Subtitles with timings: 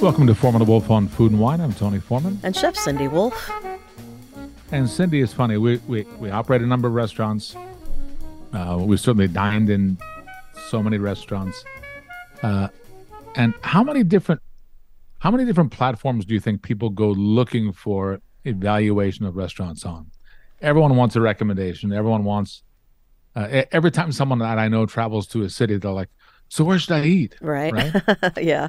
[0.00, 1.60] Welcome to Foreman and Wolf on Food and Wine.
[1.60, 2.38] I'm Tony Foreman.
[2.44, 3.50] And Chef Cindy Wolf.
[4.70, 5.56] And Cindy is funny.
[5.56, 7.56] We, we, we operate a number of restaurants.
[8.52, 9.98] Uh, we've certainly dined in
[10.68, 11.64] so many restaurants.
[12.44, 12.68] Uh,
[13.34, 14.40] and how many different
[15.18, 20.12] how many different platforms do you think people go looking for evaluation of restaurants on?
[20.60, 21.92] Everyone wants a recommendation.
[21.92, 22.62] Everyone wants
[23.36, 26.10] uh, every time someone that I know travels to a city, they're like,
[26.48, 27.72] "So where should I eat?" Right.
[27.72, 27.92] Right.
[28.38, 28.68] yeah.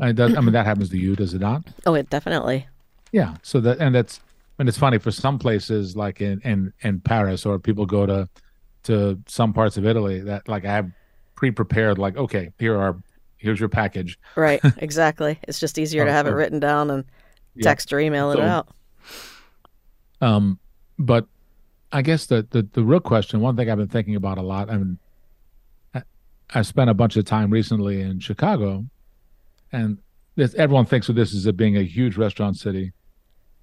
[0.00, 1.64] I, I mean, that happens to you, does it not?
[1.86, 2.66] Oh, it definitely.
[3.12, 3.36] Yeah.
[3.42, 4.20] So that and that's
[4.58, 8.28] and it's funny for some places like in in in Paris or people go to
[8.84, 10.90] to some parts of Italy that like I have
[11.42, 12.96] pre-prepared like okay here are
[13.36, 17.04] here's your package right exactly it's just easier to have it written down and
[17.60, 17.96] text yeah.
[17.96, 18.68] or email so, it out
[20.20, 20.60] um
[21.00, 21.26] but
[21.92, 24.70] I guess the, the the real question one thing I've been thinking about a lot
[24.70, 24.98] I mean
[25.94, 26.02] I,
[26.54, 28.86] I spent a bunch of time recently in Chicago
[29.72, 29.98] and
[30.36, 32.92] this, everyone thinks of this as it being a huge restaurant city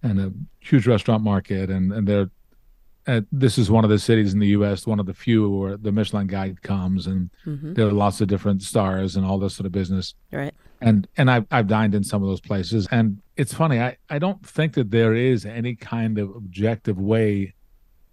[0.04, 2.30] and a huge restaurant market, and and there,
[3.08, 5.78] uh, this is one of the cities in the U.S., one of the few where
[5.78, 7.74] the Michelin Guide comes, and mm-hmm.
[7.74, 10.14] there are lots of different stars and all this sort of business.
[10.32, 10.54] Right.
[10.82, 13.80] And and I've I've dined in some of those places, and it's funny.
[13.82, 17.54] I I don't think that there is any kind of objective way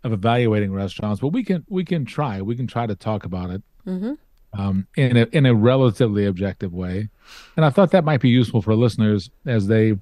[0.07, 2.41] of evaluating restaurants, but we can we can try.
[2.41, 3.63] We can try to talk about it.
[3.87, 4.13] Mm-hmm.
[4.59, 7.09] Um, in a in a relatively objective way,
[7.57, 9.99] and I thought that might be useful for listeners as they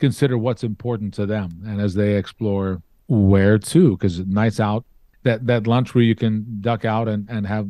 [0.00, 4.84] consider what's important to them and as they explore where to because nights out
[5.22, 7.68] that that lunch where you can duck out and and have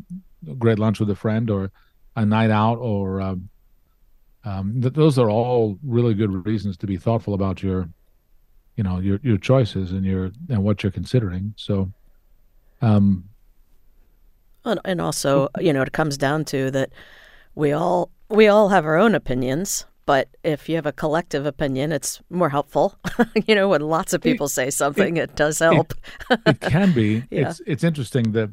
[0.48, 1.70] a great lunch with a friend or
[2.16, 3.48] a night out or um,
[4.44, 7.88] um, th- those are all really good reasons to be thoughtful about your
[8.76, 11.90] you know your your choices and your and what you're considering so
[12.80, 13.24] um
[14.64, 16.90] and, and also you know it comes down to that
[17.54, 21.92] we all we all have our own opinions but if you have a collective opinion,
[21.92, 22.98] it's more helpful.
[23.46, 25.94] you know, when lots of people say something, it, it does help.
[26.30, 27.24] it, it, can be.
[27.30, 27.50] yeah.
[27.50, 28.50] It's it's interesting that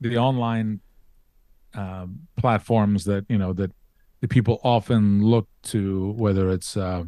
[0.00, 0.80] the online
[1.74, 2.06] uh,
[2.36, 3.70] platforms that you know that
[4.20, 7.04] the people often look to, whether it's uh,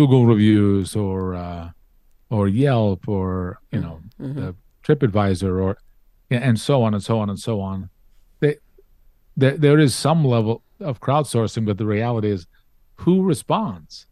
[0.00, 1.68] Google reviews or uh,
[2.30, 4.50] or Yelp or you know mm-hmm.
[4.82, 5.76] TripAdvisor or
[6.30, 7.90] and so on and so on and so on.
[8.40, 8.56] They,
[9.36, 12.46] there there is some level of crowdsourcing, but the reality is
[12.96, 14.06] who responds?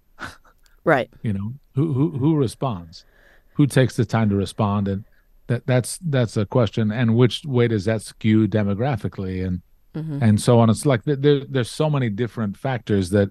[0.85, 1.11] Right.
[1.23, 3.07] you know, who who who responds?
[3.55, 4.89] Who takes the time to respond?
[4.89, 5.05] And
[5.47, 6.93] that that's that's a question.
[6.93, 9.63] And which way does that skew demographically and
[9.95, 10.23] mm-hmm.
[10.23, 10.69] and so on?
[10.69, 13.31] It's like there there's so many different factors that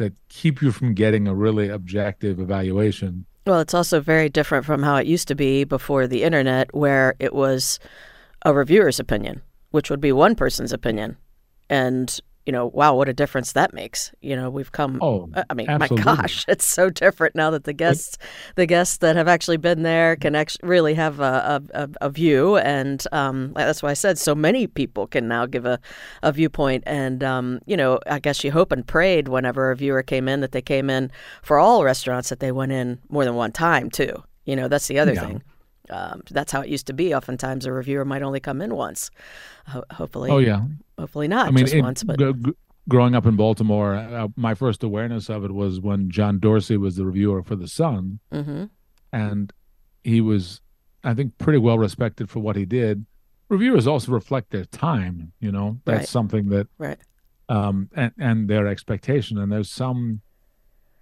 [0.00, 3.26] that keep you from getting a really objective evaluation.
[3.46, 7.14] Well, it's also very different from how it used to be before the internet, where
[7.18, 7.78] it was
[8.44, 11.16] a reviewer's opinion, which would be one person's opinion.
[11.68, 12.18] And
[12.50, 14.10] you know, wow, what a difference that makes.
[14.20, 14.98] You know, we've come.
[15.00, 16.04] Oh, I mean, absolutely.
[16.04, 18.18] my gosh, it's so different now that the guests,
[18.56, 22.56] the guests that have actually been there, can actually really have a, a, a view,
[22.56, 25.78] and um, that's why I said so many people can now give a,
[26.24, 26.82] a viewpoint.
[26.88, 30.40] And um, you know, I guess you hope and prayed whenever a viewer came in
[30.40, 31.12] that they came in
[31.42, 34.24] for all restaurants that they went in more than one time too.
[34.44, 35.24] You know, that's the other yeah.
[35.24, 35.42] thing.
[35.90, 37.14] Um, that's how it used to be.
[37.14, 39.10] Oftentimes, a reviewer might only come in once.
[39.68, 40.62] Ho- hopefully, oh yeah,
[41.00, 42.02] hopefully not I mean, just it, once.
[42.02, 42.52] But g- g-
[42.88, 46.96] growing up in Baltimore, uh, my first awareness of it was when John Dorsey was
[46.96, 48.64] the reviewer for the Sun, mm-hmm.
[49.12, 49.52] and
[50.04, 50.60] he was,
[51.02, 53.06] I think, pretty well respected for what he did.
[53.48, 55.32] Reviewers also reflect their time.
[55.40, 56.08] You know, that's right.
[56.08, 56.98] something that right.
[57.48, 60.20] Um, and and their expectation, and there's some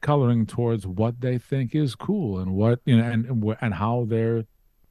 [0.00, 4.44] coloring towards what they think is cool and what you know and and how they're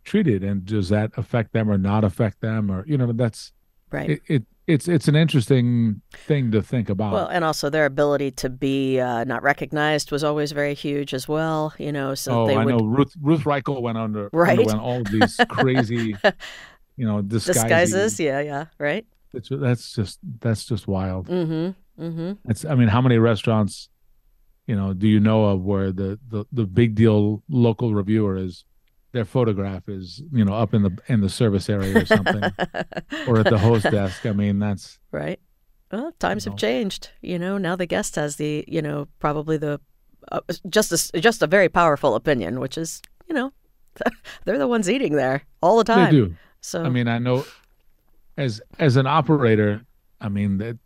[0.04, 3.52] treated and does that affect them or not affect them or you know that's
[3.92, 7.14] right it, it it's it's an interesting thing to think about.
[7.14, 11.28] Well, and also their ability to be uh, not recognized was always very huge as
[11.28, 11.74] well.
[11.78, 12.78] You know, so oh, they I would...
[12.78, 16.18] know Ruth Ruth Reichl went under right underwent all these crazy,
[16.98, 17.64] you know, disguises.
[17.64, 18.20] disguises.
[18.20, 19.06] Yeah, yeah, right.
[19.34, 21.28] It's, that's just that's just wild.
[21.28, 22.04] Mm-hmm.
[22.04, 22.50] Mm-hmm.
[22.50, 23.88] It's I mean, how many restaurants,
[24.66, 28.66] you know, do you know of where the the the big deal local reviewer is
[29.18, 32.44] their photograph is you know up in the in the service area or something
[33.28, 34.26] or at the host desk.
[34.26, 35.40] I mean that's right.
[35.92, 36.54] Well times you know.
[36.54, 37.58] have changed you know.
[37.58, 39.80] Now the guest has the you know probably the
[40.32, 43.52] uh, just a, just a very powerful opinion which is you know
[44.46, 46.36] they're the ones eating there all the time they do.
[46.60, 47.46] so i mean i know
[48.36, 49.82] as as an operator
[50.20, 50.78] i mean that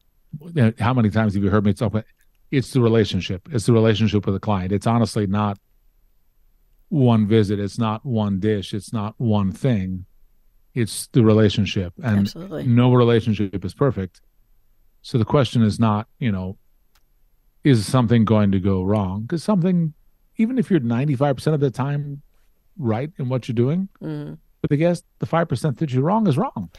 [0.79, 2.05] how many times have you heard me talk about
[2.51, 3.47] it's the relationship.
[3.51, 4.71] It's the relationship with the client.
[4.71, 5.57] It's honestly not
[6.91, 7.57] one visit.
[7.59, 8.73] It's not one dish.
[8.73, 10.05] It's not one thing.
[10.73, 12.63] It's the relationship, and Absolutely.
[12.65, 14.21] no relationship is perfect.
[15.01, 16.57] So the question is not, you know,
[17.63, 19.21] is something going to go wrong?
[19.23, 19.93] Because something,
[20.37, 22.21] even if you're 95% of the time
[22.77, 24.37] right in what you're doing, Mhm.
[24.61, 26.69] but I guess the 5% that you're wrong is wrong.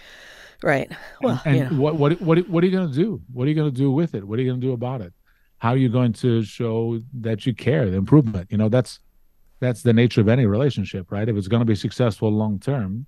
[0.63, 0.91] Right.
[1.23, 3.21] Well, and you know, what what what what are you going to do?
[3.33, 4.27] What are you going to do with it?
[4.27, 5.13] What are you going to do about it?
[5.59, 8.49] How are you going to show that you care, the improvement?
[8.51, 9.01] You know, that's
[9.63, 11.29] that's the nature of any relationship, right?
[11.29, 13.07] If it's going to be successful long term,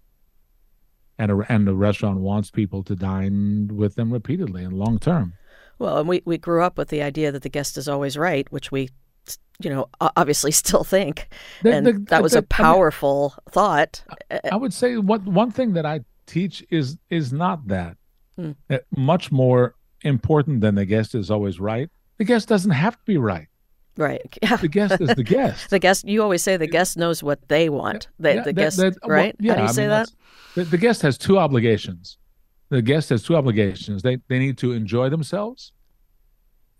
[1.18, 5.34] and a and the restaurant wants people to dine with them repeatedly and long term.
[5.78, 8.50] well, and we we grew up with the idea that the guest is always right,
[8.52, 8.88] which we,
[9.60, 11.28] you know, obviously still think,
[11.62, 14.02] The- and the- that was the- a I mean, powerful thought.
[14.52, 17.96] I would say what one thing that I teach is is not that.
[18.36, 18.52] Hmm.
[18.96, 21.88] Much more important than the guest is always right.
[22.18, 23.48] The guest doesn't have to be right.
[23.96, 24.22] Right.
[24.42, 24.56] Yeah.
[24.56, 25.70] The guest is the guest.
[25.70, 26.04] The guest.
[26.06, 28.08] You always say the guest knows what they want.
[28.18, 28.76] The, Yeah, the that- guest.
[28.78, 29.36] that- well, right.
[29.38, 30.10] yeah, How do you I say mean, that?
[30.54, 32.18] The, the guest has two obligations.
[32.70, 34.02] The guest has two obligations.
[34.02, 35.72] They they need to enjoy themselves,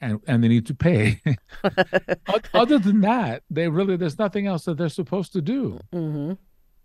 [0.01, 1.21] and and they need to pay.
[2.55, 5.79] Other than that, they really there's nothing else that they're supposed to do.
[5.93, 6.33] Mm-hmm.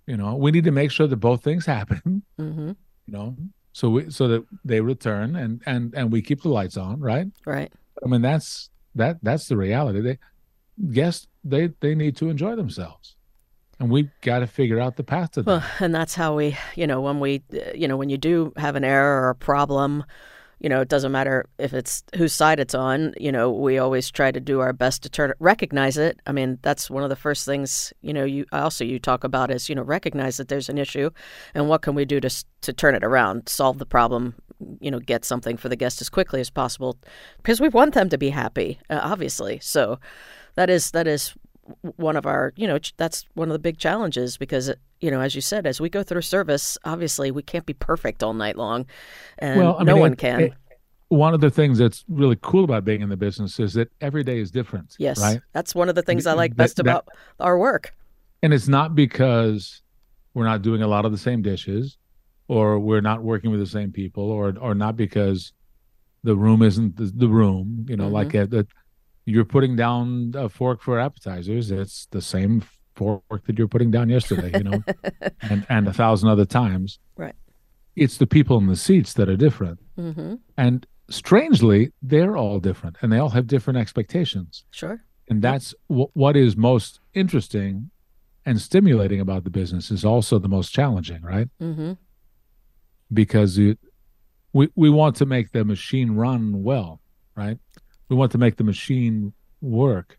[0.07, 2.23] You know, we need to make sure that both things happen.
[2.39, 2.67] Mm-hmm.
[3.07, 3.35] You know,
[3.73, 7.27] so we so that they return and and and we keep the lights on, right?
[7.45, 7.71] Right.
[8.03, 10.01] I mean, that's that that's the reality.
[10.01, 10.17] They
[10.91, 13.15] guests they they need to enjoy themselves,
[13.79, 15.49] and we've got to figure out the path to that.
[15.49, 18.53] Well, and that's how we, you know, when we, uh, you know, when you do
[18.57, 20.03] have an error or a problem,
[20.59, 23.13] you know, it doesn't matter if it's whose side it's on.
[23.17, 26.19] You know, we always try to do our best to turn it, recognize it.
[26.27, 29.51] I mean, that's one of the first things, you know, you also you talk about
[29.51, 31.09] is, you know, recognize that there's an issue,
[31.53, 32.29] and what can we do to
[32.61, 34.35] to turn it around, solve the problem,
[34.81, 36.97] you know, get something for the guest as quickly as possible,
[37.37, 39.59] because we want them to be happy, uh, obviously.
[39.61, 39.99] So,
[40.55, 41.33] that is that is
[41.97, 44.71] one of our you know ch- that's one of the big challenges because
[45.01, 48.23] you know as you said as we go through service obviously we can't be perfect
[48.23, 48.85] all night long
[49.37, 50.53] and Well, I no mean, one it- can it-
[51.09, 54.23] one of the things that's really cool about being in the business is that every
[54.23, 54.95] day is different.
[54.99, 55.41] yes Right.
[55.53, 57.07] that's one of the things i like best that- about
[57.39, 57.93] our work
[58.43, 59.81] And it's not because
[60.33, 61.97] we're not doing a lot of the same dishes
[62.47, 65.51] or we're not working with the same people or or not because
[66.23, 68.11] the room isn't the, the room, you know, Mhm.
[68.19, 68.67] like uh that
[69.25, 71.71] you're putting down a fork for appetizers.
[71.71, 72.63] It's the same
[72.95, 74.83] fork that you're putting down yesterday, you know,
[75.41, 76.99] and, and a thousand other times.
[77.15, 77.35] Right.
[77.95, 79.79] It's the people in the seats that are different.
[79.95, 84.63] hmm And strangely, they're all different and they all have different expectations.
[84.71, 87.91] sure And that's w- what is most interesting
[88.45, 91.49] and stimulating about the business is also the most challenging, right?
[91.59, 91.93] hmm
[93.11, 93.77] Because you,
[94.53, 97.01] we, we want to make the machine run well,
[97.35, 97.57] right?
[98.09, 100.17] We want to make the machine work.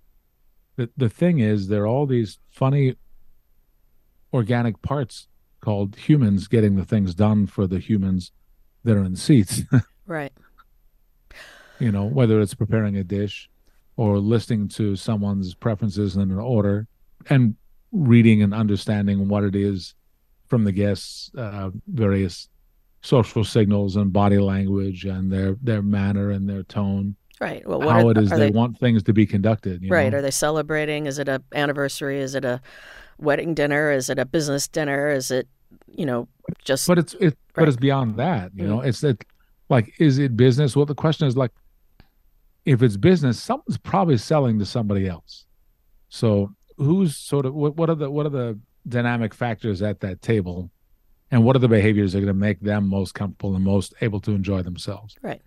[0.76, 2.96] The, the thing is, there are all these funny
[4.32, 5.26] organic parts
[5.60, 8.32] called humans getting the things done for the humans
[8.84, 9.62] that are in seats.
[10.06, 10.32] right
[11.80, 13.50] you know, whether it's preparing a dish
[13.96, 16.86] or listening to someone's preferences in an order
[17.28, 17.56] and
[17.90, 19.94] reading and understanding what it is
[20.46, 22.48] from the guests, uh, various
[23.02, 27.66] social signals and body language and their their manner and their tone, right.
[27.66, 29.82] Well what how are, it is they, they want things to be conducted.
[29.82, 30.10] You right.
[30.10, 30.18] know?
[30.18, 31.06] are they celebrating?
[31.06, 32.20] Is it a anniversary?
[32.20, 32.60] Is it a
[33.18, 33.90] wedding dinner?
[33.90, 35.10] Is it a business dinner?
[35.10, 35.48] Is it
[35.86, 36.28] you know
[36.64, 38.78] just but it's it but it's beyond that you know?
[38.78, 38.86] Mm.
[38.86, 39.24] It's that
[39.68, 40.76] like is it business?
[40.76, 41.52] Well the question is like
[42.64, 45.46] if it's business someone's probably selling to somebody else.
[46.08, 50.22] So who's sort of what, what are the what are the dynamic factors at that
[50.22, 50.70] table?
[51.30, 53.94] And what are the behaviors that are going to make them most comfortable and most
[54.00, 55.16] able to enjoy themselves?
[55.22, 55.40] Right.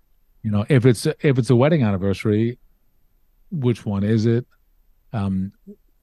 [0.44, 2.58] You know if it's if it's a wedding anniversary
[3.52, 4.46] which one is it?
[5.14, 5.52] Um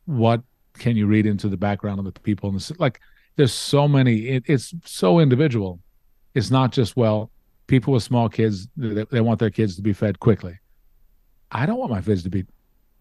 [0.07, 0.43] what
[0.79, 3.01] can you read into the background of the people in the like
[3.37, 5.81] there's so many it, it's so individual.
[6.35, 7.31] It's not just well
[7.67, 10.59] people with small kids they, they want their kids to be fed quickly.
[11.53, 12.45] I don't want my kids to be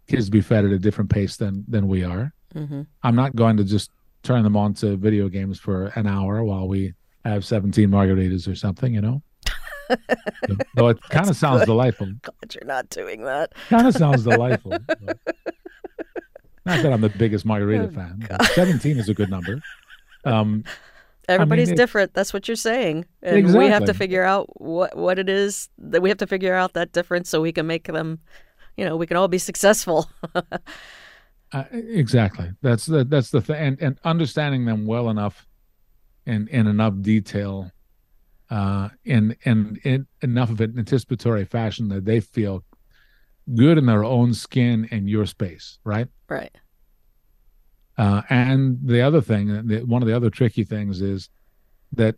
[0.08, 2.34] kids to be fed at a different pace than than we are.
[2.54, 3.92] Hmm i'm not going to just
[4.24, 6.94] turn them on to video games for an hour while we
[7.24, 9.22] have 17 margaritas or something you know
[10.76, 11.66] though it kind of sounds good.
[11.68, 14.72] delightful glad you're not doing that kind of sounds delightful
[16.66, 19.62] not that i'm the biggest margarita Oh, fan 17 is a good number
[20.26, 20.64] um
[21.28, 22.16] Everybody's it's- different.
[22.16, 26.02] That's what you're saying, and we have to figure out what what it is that
[26.02, 28.18] we have to figure out that difference so we can make them.
[28.78, 30.10] You know, we can all be successful.
[31.52, 32.50] Uh, exactly.
[32.64, 35.48] That's the that's the thing, and and understanding them well enough,
[36.26, 37.72] in in enough detail,
[38.50, 42.64] uh, in in in enough of an anticipatory fashion that they feel
[43.56, 46.08] good in their own skin and your space, right?
[46.28, 46.56] right.
[47.98, 51.30] Uh, and the other thing, the, one of the other tricky things is
[51.92, 52.16] that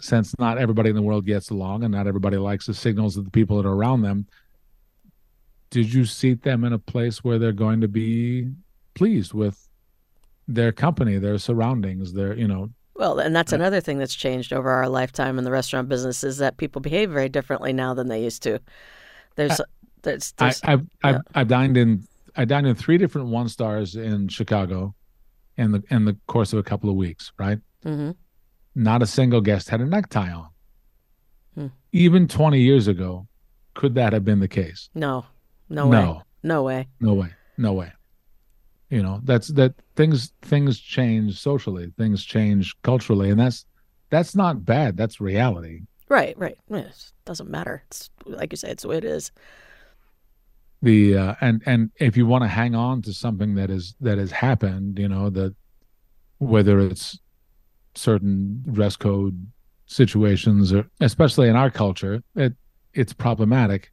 [0.00, 3.24] since not everybody in the world gets along and not everybody likes the signals of
[3.24, 4.26] the people that are around them,
[5.70, 8.50] did you seat them in a place where they're going to be
[8.94, 9.68] pleased with
[10.48, 14.70] their company, their surroundings, their, you know, well, and that's another thing that's changed over
[14.70, 18.22] our lifetime in the restaurant business is that people behave very differently now than they
[18.22, 18.60] used to.
[19.36, 19.64] There's, I,
[20.02, 21.10] there's, there's I, have yeah.
[21.10, 22.06] I've, I've dined in,
[22.36, 24.94] I dined in three different one stars in Chicago,
[25.56, 27.32] in the in the course of a couple of weeks.
[27.38, 27.58] Right.
[27.84, 28.12] Mm-hmm.
[28.74, 30.48] Not a single guest had a necktie on.
[31.54, 31.66] Hmm.
[31.92, 33.26] Even 20 years ago,
[33.74, 34.88] could that have been the case?
[34.94, 35.26] No,
[35.68, 36.22] no, no, way.
[36.42, 37.92] no way, no way, no way
[38.92, 43.64] you know that's that things things change socially things change culturally and that's
[44.10, 45.80] that's not bad that's reality.
[46.10, 46.58] Right right.
[46.68, 47.82] It doesn't matter.
[47.86, 49.32] It's like you say it's the way it is.
[50.82, 54.18] The uh, and and if you want to hang on to something that is that
[54.18, 55.54] has happened you know that
[56.36, 57.18] whether it's
[57.94, 59.46] certain dress code
[59.86, 62.52] situations or especially in our culture it
[62.92, 63.90] it's problematic.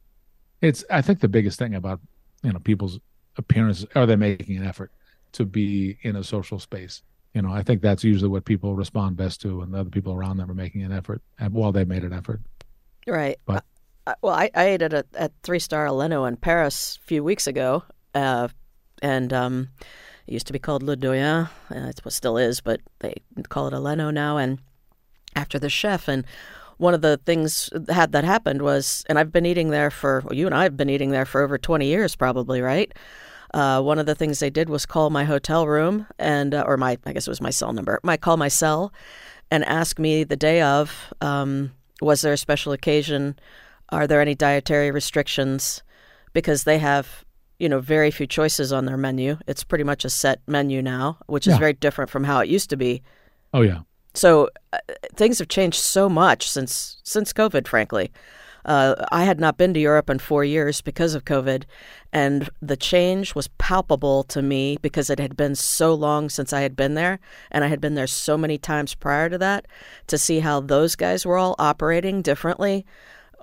[0.60, 2.00] It's i think the biggest thing about
[2.42, 3.00] you know people's
[3.36, 4.92] appearance are they making an effort
[5.32, 7.02] to be in a social space.
[7.34, 10.12] You know i think that's usually what people respond best to and the other people
[10.12, 12.40] around them are making an effort while they made an effort.
[13.06, 13.38] Right.
[13.46, 13.64] But
[14.06, 17.22] uh, well i, I ate at a at three star Alléno in paris a few
[17.22, 17.84] weeks ago
[18.14, 18.48] uh,
[19.02, 19.68] and um,
[20.26, 23.14] it used to be called Ledoyen uh, it still is but they
[23.48, 24.58] call it Alléno now and
[25.36, 26.24] after the chef and
[26.80, 30.34] one of the things had that happened was, and I've been eating there for well,
[30.34, 32.92] you and I have been eating there for over twenty years, probably, right?
[33.52, 36.76] Uh, one of the things they did was call my hotel room and, uh, or
[36.76, 38.92] my, I guess it was my cell number, my call my cell,
[39.50, 43.36] and ask me the day of, um, was there a special occasion?
[43.88, 45.82] Are there any dietary restrictions?
[46.32, 47.24] Because they have,
[47.58, 49.36] you know, very few choices on their menu.
[49.48, 52.70] It's pretty much a set menu now, which is very different from how it used
[52.70, 53.02] to be.
[53.52, 53.80] Oh yeah.
[54.14, 54.78] So uh,
[55.14, 58.10] things have changed so much since since COVID, frankly.
[58.64, 61.64] Uh, I had not been to Europe in four years because of COVID,
[62.12, 66.60] and the change was palpable to me because it had been so long since I
[66.60, 69.66] had been there, and I had been there so many times prior to that.
[70.08, 72.84] To see how those guys were all operating differently,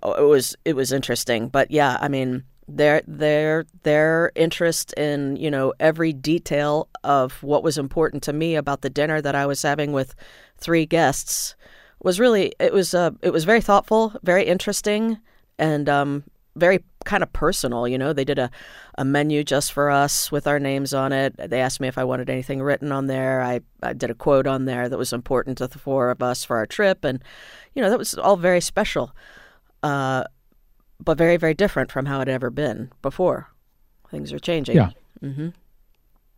[0.03, 1.49] oh, it was it was interesting.
[1.49, 7.63] But yeah, I mean, their their their interest in you know every detail of what
[7.63, 10.15] was important to me about the dinner that I was having with
[10.57, 11.55] three guests
[12.01, 15.17] was really it was uh, it was very thoughtful, very interesting,
[15.57, 16.23] and um,
[16.55, 17.87] very kind of personal.
[17.87, 18.51] You know, they did a,
[18.97, 21.35] a menu just for us with our names on it.
[21.37, 23.41] They asked me if I wanted anything written on there.
[23.41, 26.43] I, I did a quote on there that was important to the four of us
[26.43, 27.23] for our trip, and
[27.73, 29.15] you know that was all very special,
[29.83, 30.23] uh,
[31.03, 33.49] but very very different from how it had ever been before.
[34.09, 34.75] Things are changing.
[34.75, 34.91] Yeah.
[35.21, 35.49] Mm-hmm.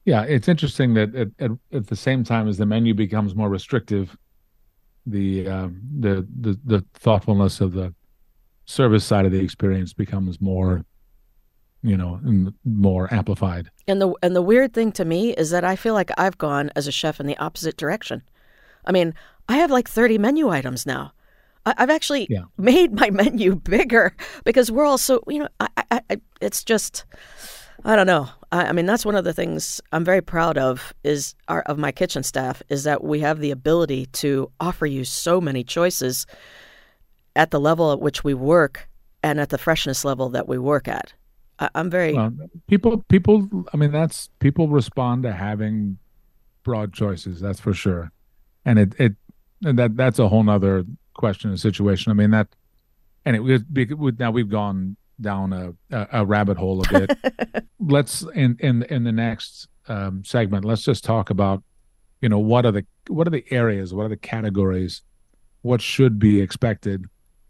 [0.06, 3.50] Yeah, it's interesting that at, at, at the same time as the menu becomes more
[3.50, 4.18] restrictive,
[5.06, 7.94] the um, the the the thoughtfulness of the
[8.66, 10.86] service side of the experience becomes more
[11.82, 12.20] you know
[12.66, 16.12] more amplified and the and the weird thing to me is that i feel like
[16.18, 18.22] i've gone as a chef in the opposite direction
[18.86, 19.14] i mean
[19.48, 21.14] i have like 30 menu items now
[21.66, 22.44] I, have actually yeah.
[22.58, 27.06] made my menu bigger because we're also you know I, I, I it's just
[27.86, 28.30] I don't know.
[28.52, 31.78] I, I, mean, that's one of the things I'm very proud of is our of
[31.78, 36.26] my kitchen staff is that we have the ability to offer you so many choices
[37.36, 38.90] at the level at which we work
[39.24, 41.14] and at the freshness level that we work at.
[41.60, 42.34] I, am very well,
[42.68, 43.04] people.
[43.10, 43.48] People.
[43.74, 45.98] I mean, that's people respond to having
[46.64, 47.40] broad choices.
[47.40, 48.12] That's for sure,
[48.66, 49.16] and it it
[49.64, 50.86] and that that's a whole nother
[51.20, 52.12] question and situation.
[52.12, 52.48] I mean that,
[53.26, 55.74] and it would now we've gone down a,
[56.14, 57.66] a, rabbit hole a bit.
[57.80, 60.64] let's in in in the next um, segment.
[60.64, 61.62] Let's just talk about
[62.22, 65.02] you know what are the what are the areas, what are the categories,
[65.62, 67.06] what should be expected,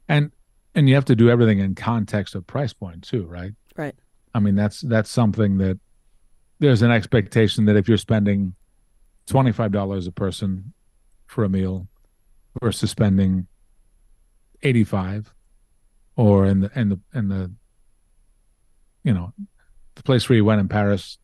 [0.08, 0.32] and
[0.74, 3.54] and you have to do everything in context of price point too, right?
[3.78, 3.96] Right.
[4.34, 5.80] I mean that's that's something that
[6.58, 8.56] there's an expectation that if you're spending
[9.28, 10.74] twenty five dollars a person
[11.28, 11.88] for a meal
[12.62, 13.48] versus spending
[14.64, 15.34] eighty five
[16.16, 17.52] or in the in the in the
[19.04, 19.34] you know
[19.96, 21.18] the place where you went in Paris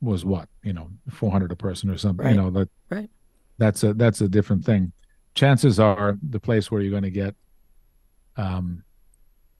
[0.00, 2.34] was what you know 400 a person or something right.
[2.34, 3.10] you know that right.
[3.58, 4.92] that's a that's a different thing.
[5.34, 7.34] Chances are the place where you're going to get
[8.36, 8.82] um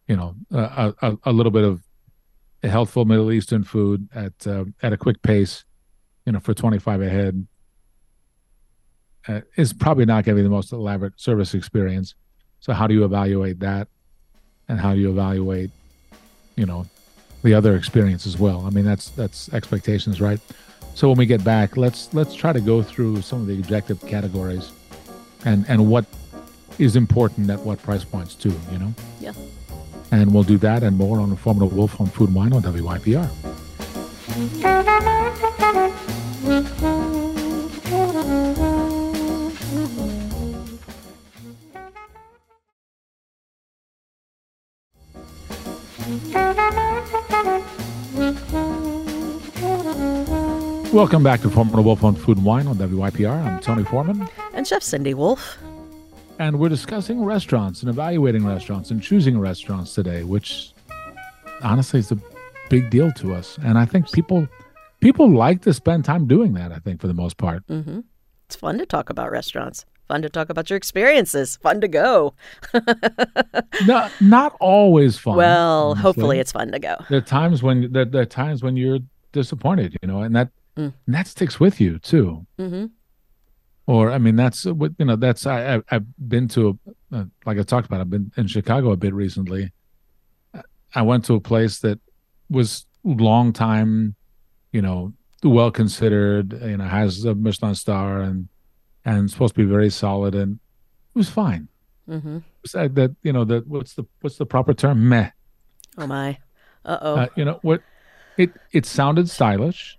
[0.09, 1.83] you know a, a, a little bit of
[2.63, 5.65] healthful middle eastern food at uh, at a quick pace
[6.27, 7.47] you know for 25 a head
[9.29, 12.15] uh, is probably not going to be the most elaborate service experience
[12.61, 13.89] so how do you evaluate that
[14.69, 15.71] and how do you evaluate,
[16.57, 16.87] you know,
[17.43, 18.65] the other experience as well.
[18.67, 20.41] I mean, that's that's expectations, right?
[20.95, 24.01] So when we get back, let's let's try to go through some of the objective
[24.07, 24.71] categories,
[25.45, 26.05] and and what
[26.79, 28.55] is important at what price points too.
[28.71, 28.95] You know.
[29.21, 29.33] Yeah.
[30.13, 32.53] And we'll do that and more on the Foreman and Wolf on Food and Wine
[32.53, 33.31] on WYPR.
[50.93, 53.31] Welcome back to Foreman and Wolf on Food and Wine on WYPR.
[53.31, 54.29] I'm Tony Foreman.
[54.53, 55.57] And Chef Cindy Wolf.
[56.41, 60.73] And we're discussing restaurants and evaluating restaurants and choosing restaurants today, which
[61.63, 62.19] honestly is a
[62.71, 63.57] big deal to us.
[63.63, 64.49] And I think people
[64.99, 67.65] people like to spend time doing that, I think, for the most part.
[67.69, 68.01] Mm-hmm.
[68.47, 69.87] It's fun to talk about restaurants.
[70.11, 71.55] Fun to talk about your experiences.
[71.63, 72.35] Fun to go.
[73.87, 75.37] no, not always fun.
[75.37, 76.03] Well, honestly.
[76.03, 76.97] hopefully it's fun to go.
[77.09, 78.99] There are times when there, there are times when you're
[79.31, 80.93] disappointed, you know, and that mm.
[81.07, 82.45] and that sticks with you too.
[82.59, 82.87] Mm-hmm.
[83.87, 85.15] Or I mean, that's what you know.
[85.15, 86.77] That's I, I have been to,
[87.13, 88.01] uh, like I talked about.
[88.01, 89.71] I've been in Chicago a bit recently.
[90.93, 92.01] I went to a place that
[92.49, 94.17] was long time,
[94.73, 95.13] you know,
[95.45, 96.61] well considered.
[96.65, 98.49] You know, has a Michelin star and
[99.05, 100.59] and supposed to be very solid, and
[101.15, 101.69] it was fine.
[102.09, 102.39] Mm-hmm.
[102.73, 105.09] That you know that what's the what's the proper term?
[105.09, 105.31] Meh.
[105.99, 106.39] Oh my.
[106.85, 107.15] Uh-oh.
[107.15, 107.83] Uh You know what?
[108.37, 109.99] It it sounded stylish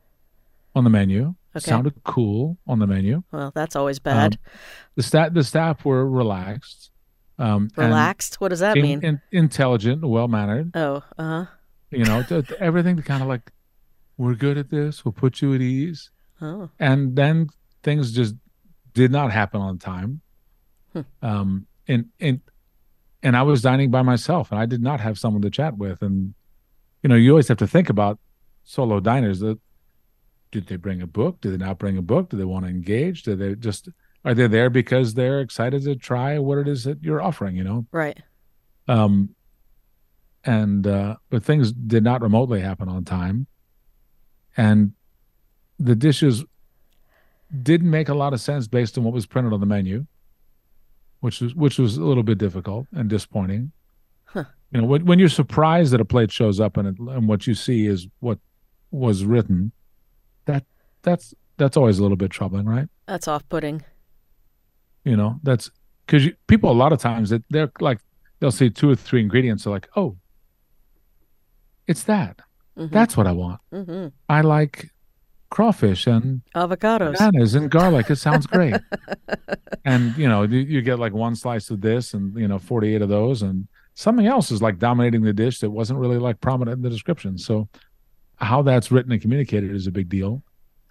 [0.75, 1.35] on the menu.
[1.55, 1.69] Okay.
[1.69, 3.23] Sounded cool on the menu.
[3.31, 4.33] Well, that's always bad.
[4.33, 4.51] Um,
[4.95, 6.91] the staff the staff were relaxed.
[7.39, 8.39] Um, relaxed.
[8.39, 9.03] What does that in, mean?
[9.03, 10.71] In, intelligent, well mannered.
[10.75, 11.45] Oh, uh huh.
[11.89, 13.51] You know, to, to everything to kind of like,
[14.17, 15.03] we're good at this.
[15.03, 16.11] We'll put you at ease.
[16.39, 16.69] Oh.
[16.79, 17.49] And then
[17.83, 18.35] things just
[18.93, 20.21] did not happen on time.
[20.93, 21.01] Hmm.
[21.21, 22.41] Um, and and
[23.23, 26.01] and I was dining by myself, and I did not have someone to chat with.
[26.01, 26.33] And
[27.03, 28.19] you know, you always have to think about
[28.63, 29.39] solo diners.
[29.39, 29.59] That
[30.51, 31.41] did they bring a book?
[31.41, 32.29] Did they not bring a book?
[32.29, 33.23] Do they want to engage?
[33.23, 33.89] Do they just
[34.23, 37.55] are they there because they're excited to try what it is that you're offering?
[37.55, 38.21] You know, right?
[38.87, 39.35] Um,
[40.43, 43.47] and uh, but things did not remotely happen on time,
[44.57, 44.93] and
[45.79, 46.43] the dishes
[47.63, 50.05] didn't make a lot of sense based on what was printed on the menu,
[51.19, 53.71] which was which was a little bit difficult and disappointing.
[54.25, 54.45] Huh.
[54.71, 57.45] You know, when, when you're surprised that a plate shows up and it, and what
[57.47, 58.39] you see is what
[58.91, 59.71] was written,
[60.45, 60.65] that
[61.01, 62.87] that's that's always a little bit troubling, right?
[63.07, 63.83] That's off-putting.
[65.03, 65.69] You know, that's
[66.05, 67.99] because people a lot of times that they're like
[68.39, 70.17] they'll see two or three ingredients, they're like, oh,
[71.87, 72.39] it's that.
[72.77, 72.93] Mm-hmm.
[72.93, 73.59] That's what I want.
[73.73, 74.07] Mm-hmm.
[74.29, 74.91] I like
[75.51, 78.09] crawfish and avocados, bananas and garlic.
[78.09, 78.73] It sounds great.
[79.85, 82.95] and you know, you, you, get like one slice of this and you know, forty
[82.95, 86.41] eight of those, and something else is like dominating the dish that wasn't really like
[86.41, 87.37] prominent in the description.
[87.37, 87.69] So
[88.37, 90.41] how that's written and communicated is a big deal.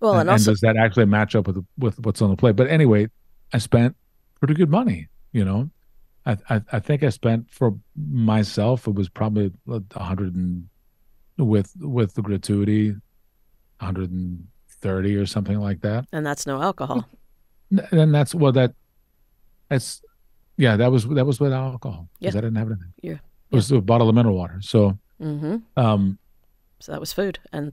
[0.00, 2.36] Well, and, and, also, and does that actually match up with with what's on the
[2.36, 2.54] plate?
[2.54, 3.08] But anyway,
[3.52, 3.96] I spent
[4.38, 5.08] pretty good money.
[5.32, 5.70] You know,
[6.26, 10.68] I I, I think I spent for myself it was probably a hundred and
[11.38, 12.94] with with the gratuity,
[13.80, 14.46] hundred and
[14.80, 16.06] thirty or something like that.
[16.12, 17.06] And that's no alcohol.
[17.90, 18.74] And that's well that
[19.68, 20.02] that's
[20.56, 22.38] yeah that was that was without alcohol because yeah.
[22.38, 22.92] I didn't have anything.
[23.02, 23.18] Yeah,
[23.50, 24.60] it was a bottle of mineral water.
[24.60, 25.56] So mm-hmm.
[25.76, 26.18] um
[26.78, 27.72] so that was food and.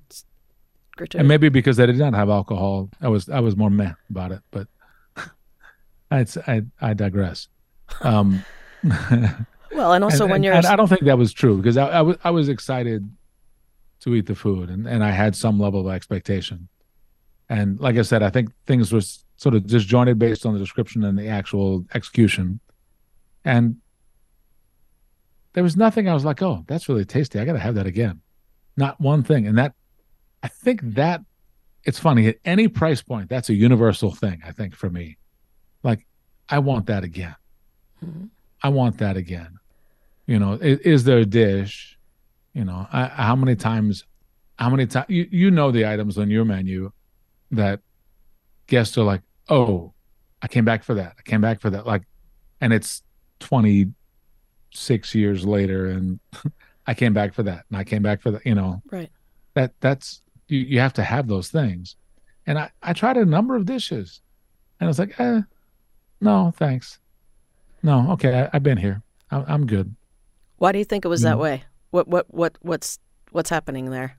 [1.13, 4.31] And maybe because I did not have alcohol, I was I was more meh about
[4.31, 4.39] it.
[4.49, 4.67] But
[6.09, 7.49] I I, I digress.
[8.01, 8.43] Um,
[9.71, 12.01] well, and also and, when you're, I don't think that was true because I, I
[12.01, 13.09] was I was excited
[14.01, 16.67] to eat the food and and I had some level of expectation.
[17.49, 19.01] And like I said, I think things were
[19.37, 22.59] sort of disjointed based on the description and the actual execution.
[23.45, 23.77] And
[25.53, 27.39] there was nothing I was like, oh, that's really tasty.
[27.39, 28.21] I got to have that again.
[28.75, 29.47] Not one thing.
[29.47, 29.73] And that,
[30.43, 31.21] I think that
[31.83, 35.17] it's funny at any price point, that's a universal thing, I think, for me.
[35.83, 36.05] Like,
[36.49, 37.35] I want that again.
[38.05, 38.25] Mm-hmm.
[38.61, 39.57] I want that again.
[40.25, 41.96] You know, is, is there a dish?
[42.57, 44.03] You know, I, how many times,
[44.57, 46.91] how many times, you, you know, the items on your menu
[47.51, 47.81] that
[48.65, 49.93] guests are like, oh,
[50.41, 51.15] I came back for that.
[51.19, 51.85] I came back for that.
[51.85, 52.01] Like,
[52.59, 53.03] and it's
[53.41, 56.19] 26 years later and
[56.87, 58.45] I came back for that, and I came back for that.
[58.45, 59.11] You know, right?
[59.53, 60.59] That that's you.
[60.59, 61.97] You have to have those things.
[62.47, 64.21] And I I tried a number of dishes,
[64.79, 65.41] and I was like, eh,
[66.21, 66.99] no, thanks.
[67.83, 69.03] No, okay, I, have been here.
[69.29, 69.93] I, am good.
[70.57, 71.63] Why do you think it was that way?
[71.91, 72.99] What what what what's
[73.31, 74.17] what's happening there?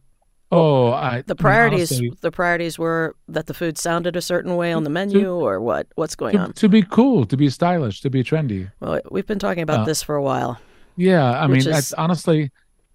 [0.50, 4.56] Oh, I the priorities I honestly, the priorities were that the food sounded a certain
[4.56, 5.86] way on the menu, to, or what?
[5.96, 6.52] What's going to, on?
[6.54, 8.70] To be cool, to be stylish, to be trendy.
[8.80, 10.58] Well, we've been talking about uh, this for a while.
[10.96, 11.92] Yeah, I mean, is...
[11.92, 12.50] honestly,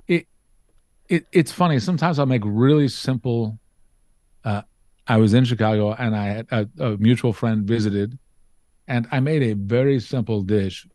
[0.07, 0.25] it
[1.09, 1.77] it it's funny.
[1.77, 3.59] Sometimes I'll make really simple.
[4.43, 4.63] Uh,
[5.05, 8.17] I was in Chicago and I had a, a mutual friend visited,
[8.87, 10.87] and I made a very simple dish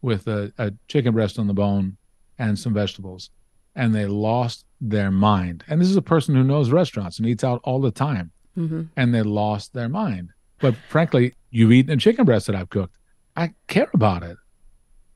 [0.00, 1.98] with a, a chicken breast on the bone
[2.38, 3.30] and some vegetables,
[3.74, 5.64] and they lost their mind.
[5.68, 8.82] And this is a person who knows restaurants and eats out all the time, hmm
[8.96, 10.30] and they lost their mind.
[10.60, 12.94] But frankly, you've eaten a chicken breast that I've cooked.
[13.36, 14.36] I care about it.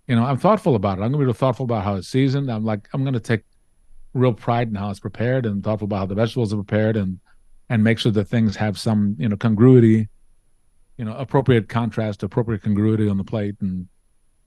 [0.06, 1.02] You know, I'm thoughtful about it.
[1.02, 2.50] I'm gonna be real thoughtful about how it's seasoned.
[2.50, 3.42] I'm like, I'm gonna take
[4.12, 7.20] real pride in how it's prepared and thoughtful about how the vegetables are prepared and
[7.68, 10.08] and make sure that things have some, you know, congruity,
[10.96, 13.86] you know, appropriate contrast, appropriate congruity on the plate and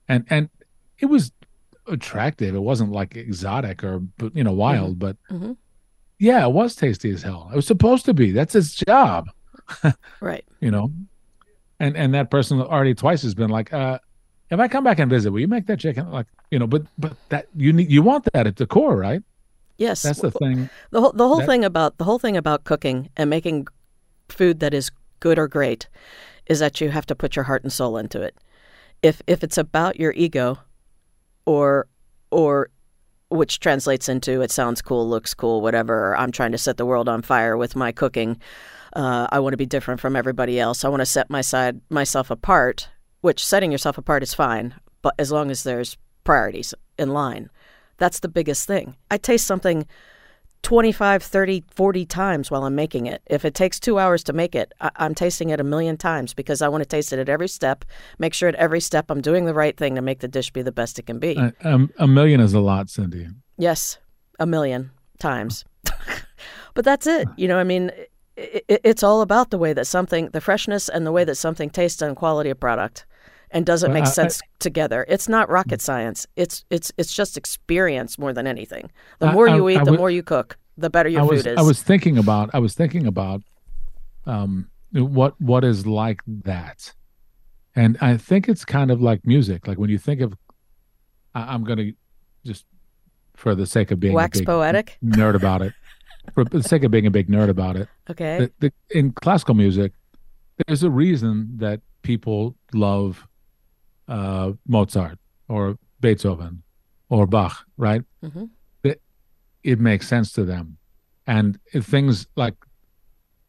[0.09, 0.49] and and
[0.99, 1.31] it was
[1.87, 2.55] attractive.
[2.55, 4.01] It wasn't like exotic or
[4.33, 5.57] you know wild, but Mhm.
[6.19, 7.49] yeah, it was tasty as hell.
[7.51, 8.31] It was supposed to be.
[8.31, 9.29] That's its job,
[10.21, 10.45] Right.
[10.59, 10.91] you know.
[11.79, 13.99] And and that person already twice has been like, uh,
[14.49, 16.09] if I come back and visit, will you make that chicken?
[16.11, 19.21] Like, you know, but but that you need you want that at the core, right?
[19.77, 20.03] Yes.
[20.03, 20.69] That's the thing.
[20.91, 23.67] The whole the whole That- thing about the whole thing about cooking and making
[24.29, 25.87] food that is good or great
[26.45, 28.35] is that you have to put your heart and soul into it.
[29.01, 30.59] If if it's about your ego
[31.45, 31.87] or
[32.31, 32.69] or
[33.29, 36.15] which translates into it sounds cool, looks cool, whatever.
[36.17, 38.39] I'm trying to set the world on fire with my cooking.
[38.95, 40.85] Uh, I want to be different from everybody else.
[40.85, 42.89] I want to set my side myself apart.
[43.21, 47.49] Which setting yourself apart is fine, but as long as there's priorities in line,
[47.97, 48.97] that's the biggest thing.
[49.09, 49.87] I taste something
[50.63, 53.21] 25, 30, 40 times while I'm making it.
[53.27, 56.33] If it takes two hours to make it, I- I'm tasting it a million times
[56.33, 57.85] because I want to taste it at every step,
[58.17, 60.61] make sure at every step I'm doing the right thing to make the dish be
[60.61, 61.35] the best it can be.
[61.37, 63.27] A, a, a million is a lot, Cindy.
[63.57, 63.99] Yes,
[64.39, 65.65] a million times.
[66.73, 67.27] but that's it.
[67.35, 67.91] You know, I mean,
[68.37, 71.35] it, it, it's all about the way that something, the freshness and the way that
[71.35, 73.05] something tastes and quality of product,
[73.53, 75.05] and does it Well, make I- I- sense together?
[75.07, 76.27] It's not rocket science.
[76.35, 78.91] It's it's it's just experience more than anything.
[79.19, 81.43] The more I- you eat, I the more you cook, the better your I was
[81.43, 81.57] food is.
[81.57, 83.41] I was thinking about I was thinking about
[84.25, 86.93] um what what is like that.
[87.75, 89.67] And I think it's kind of like music.
[89.67, 90.33] Like when you think of
[91.33, 91.91] I, I'm gonna
[92.45, 92.65] just
[93.35, 94.97] for the sake of being Wax a big poetic.
[95.03, 95.73] nerd about it.
[96.33, 97.87] For the sake of being a big nerd about it.
[98.09, 98.37] Okay.
[98.59, 99.93] The, the, in classical music,
[100.67, 103.25] there's a reason that people love
[104.07, 106.63] uh, Mozart or Beethoven
[107.09, 108.01] or Bach, right?
[108.23, 108.49] Mhm.
[108.83, 109.01] It,
[109.63, 110.77] it makes sense to them,
[111.27, 112.55] and if things like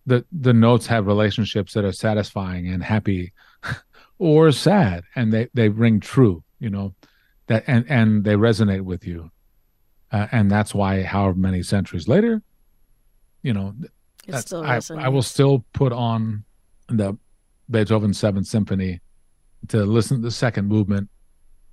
[0.06, 3.32] the the notes have relationships that are satisfying and happy,
[4.18, 6.94] or sad, and they they ring true, you know,
[7.46, 9.30] that and and they resonate with you,
[10.12, 12.42] uh, and that's why, however many centuries later,
[13.42, 13.90] you know, It
[14.26, 16.44] that's- still I, I will still put on
[16.88, 17.16] the
[17.70, 19.00] Beethoven Seventh Symphony
[19.68, 21.08] to listen to the second movement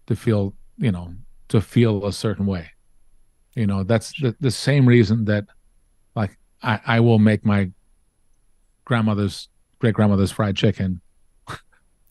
[0.07, 1.13] to feel, you know,
[1.49, 2.71] to feel a certain way.
[3.55, 5.45] You know, that's the, the same reason that
[6.15, 7.71] like I, I will make my
[8.85, 9.49] grandmother's
[9.79, 11.01] great grandmother's fried chicken.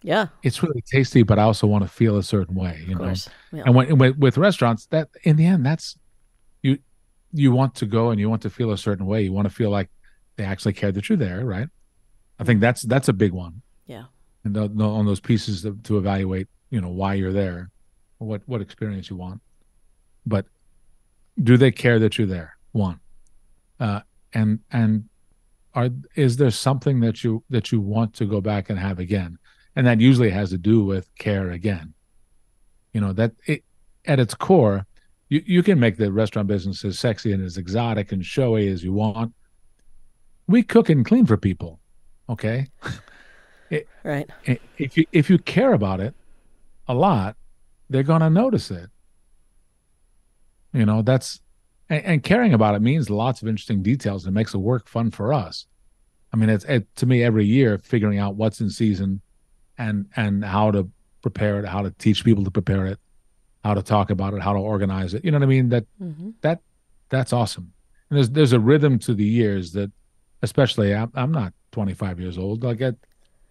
[0.03, 3.01] Yeah, It's really tasty, but I also want to feel a certain way, you of
[3.01, 3.15] know.
[3.53, 3.63] Yeah.
[3.67, 5.99] And when with, with restaurants, that in the end, that's
[6.63, 6.79] you
[7.33, 9.23] you want to go and you want to feel a certain way.
[9.23, 9.89] You want to feel like
[10.37, 11.69] they actually care that you're there, right?
[12.39, 13.63] I think that's that's a big one.
[14.45, 17.71] And tho- tho- on those pieces to, to evaluate, you know, why you're there,
[18.19, 19.41] what what experience you want.
[20.27, 20.47] But
[21.43, 22.57] do they care that you're there?
[22.73, 23.01] One,
[23.79, 24.01] uh,
[24.33, 25.09] and and
[25.75, 29.39] are is there something that you that you want to go back and have again?
[29.77, 31.95] And that usually has to do with care again
[32.93, 33.65] you know that it,
[34.07, 34.87] at its core
[35.29, 38.83] you, you can make the restaurant business as sexy and as exotic and showy as
[38.83, 39.33] you want
[40.47, 41.81] we cook and clean for people
[42.29, 42.67] okay
[44.05, 44.31] Right.
[44.49, 46.15] I- if you if you care about it
[46.89, 47.37] a lot
[47.89, 48.89] they're going to notice it.
[50.73, 51.41] You know that's
[51.89, 54.89] and, and caring about it means lots of interesting details and it makes the work
[54.89, 55.67] fun for us.
[56.33, 59.21] I mean it's it, to me every year figuring out what's in season
[59.79, 60.89] and and how to
[61.23, 62.99] prepare it how to teach people to prepare it
[63.65, 65.25] how to talk about it how to organize it.
[65.25, 65.69] You know what i mean?
[65.71, 66.61] That hmm that
[67.09, 67.73] that's awesome.
[68.09, 69.91] And there's there's a rhythm to the years that
[70.43, 72.63] especially i'm, I'm not 25 years old.
[72.63, 72.93] Like I,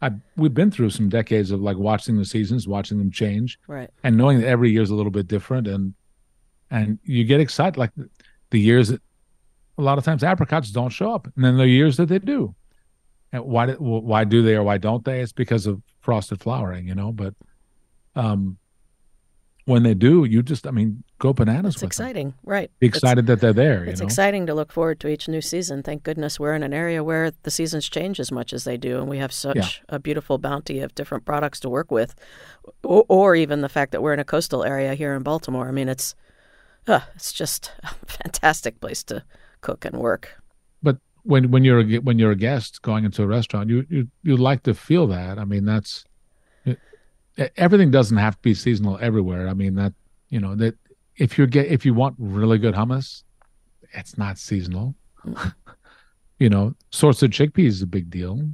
[0.02, 3.90] I we've been through some decades of like watching the seasons watching them change Right.
[4.04, 5.94] and knowing that every year is a little bit different and
[6.72, 8.10] and you get excited like the,
[8.52, 9.02] the years that
[9.78, 12.54] a lot of times apricots don't show up and then the years that they do
[13.34, 16.88] and why do, why do they or why don't they it's because of frosted flowering
[16.88, 17.34] you know but
[18.16, 18.58] um
[19.70, 21.88] when they do you just i mean go bananas It's with them.
[22.08, 22.34] exciting.
[22.56, 22.70] Right.
[22.80, 25.28] be It's- excited that they're there you It's know exciting to look forward to each
[25.28, 25.84] new season.
[25.84, 28.94] Thank goodness we're in an area where the seasons change as much as they do,
[29.00, 32.12] and we have such a beautiful bounty of different products to work with,
[32.84, 35.68] or, or even the fact that we're in a coastal area here in Baltimore.
[35.68, 36.16] I mean, it's
[36.88, 39.24] uh, it's just a fantastic place to
[39.62, 40.26] cook and work.
[40.82, 44.08] but when when you're a, when you're a guest going into a restaurant you you
[44.24, 46.06] you like to feel that i mean that's
[47.58, 49.48] everything doesn't have to be seasonal everywhere.
[49.48, 49.94] I mean that
[50.30, 50.76] you know that
[51.18, 53.24] if you get if you want really good hummus,
[53.94, 54.96] it's not seasonal.
[56.40, 58.50] you know, source of chickpeas is a big deal.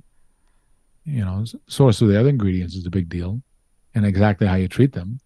[1.06, 3.42] You know, source of the other ingredients is a big deal,
[3.94, 5.20] and exactly how you treat them.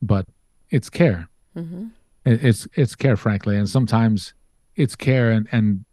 [0.00, 0.26] But
[0.70, 1.28] it's care.
[1.56, 1.88] Mm-hmm.
[2.24, 4.34] It's it's care, frankly, and sometimes
[4.74, 5.84] it's care, and and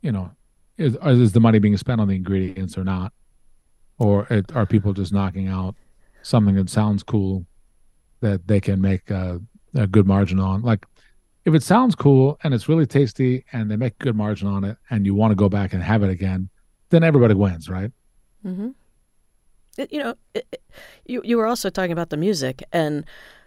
[0.00, 0.30] you know,
[0.76, 3.12] is, is the money being spent on the ingredients or not,
[3.98, 5.74] or it, are people just knocking out
[6.22, 7.46] something that sounds cool
[8.20, 9.40] that they can make a,
[9.74, 10.62] a good margin on?
[10.62, 10.86] Like
[11.44, 14.64] if it sounds cool and it's really tasty and they make a good margin on
[14.64, 16.50] it and you want to go back and have it again,
[16.90, 17.90] then everybody wins, right?
[18.44, 18.70] Mm-hmm.
[19.78, 20.62] It, you know, it, it,
[21.06, 23.04] you you were also talking about the music, and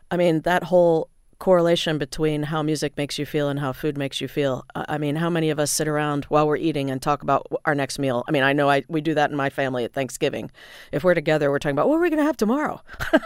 [0.09, 1.09] I mean that whole
[1.41, 4.63] correlation between how music makes you feel and how food makes you feel.
[4.75, 7.73] I mean, how many of us sit around while we're eating and talk about our
[7.73, 8.23] next meal?
[8.27, 10.51] I mean, I know I we do that in my family at Thanksgiving.
[10.91, 12.79] If we're together, we're talking about what are we going to have tomorrow.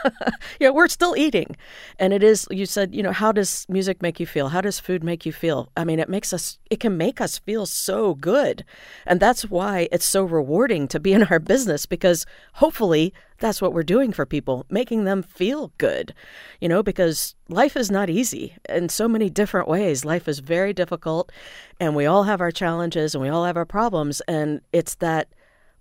[0.62, 1.58] yeah, we're still eating,
[1.99, 2.47] and it is.
[2.49, 4.47] You said, you know, how does music make you feel?
[4.47, 5.69] How does food make you feel?
[5.75, 6.58] I mean, it makes us.
[6.71, 8.63] It can make us feel so good,
[9.06, 13.73] and that's why it's so rewarding to be in our business because hopefully that's what
[13.73, 16.13] we're doing for people, making them feel good,
[16.61, 20.05] you know, because life is not easy in so many different ways.
[20.05, 21.31] Life is very difficult,
[21.79, 24.21] and we all have our challenges and we all have our problems.
[24.21, 25.29] And it's that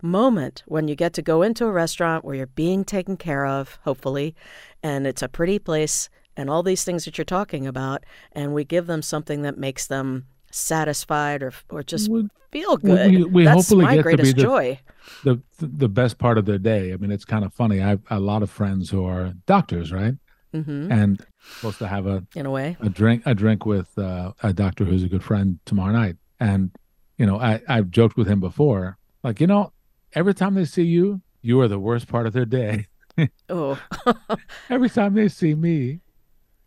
[0.02, 3.78] moment when you get to go into a restaurant where you're being taken care of,
[3.84, 4.34] hopefully,
[4.82, 8.64] and it's a pretty place and all these things that you're talking about, and we
[8.64, 13.10] give them something that makes them satisfied or or just we, feel good.
[13.10, 14.80] We, we That's hopefully my get greatest to be the, joy.
[15.24, 16.92] The, the best part of their day.
[16.92, 17.82] I mean, it's kind of funny.
[17.82, 20.14] I have a lot of friends who are doctors, right?
[20.54, 20.92] Mm-hmm.
[20.92, 24.52] And supposed to have a in a way a drink a drink with uh, a
[24.52, 26.16] doctor who's a good friend tomorrow night.
[26.38, 26.70] And
[27.18, 29.72] you know, I I've joked with him before, like you know,
[30.12, 32.86] every time they see you, you are the worst part of their day.
[33.48, 33.80] oh,
[34.70, 36.00] every time they see me,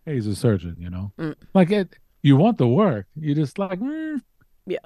[0.05, 1.35] hey, he's a surgeon, you know, mm.
[1.53, 3.07] like it you want the work.
[3.15, 4.21] You just like, mm.
[4.65, 4.77] yeah.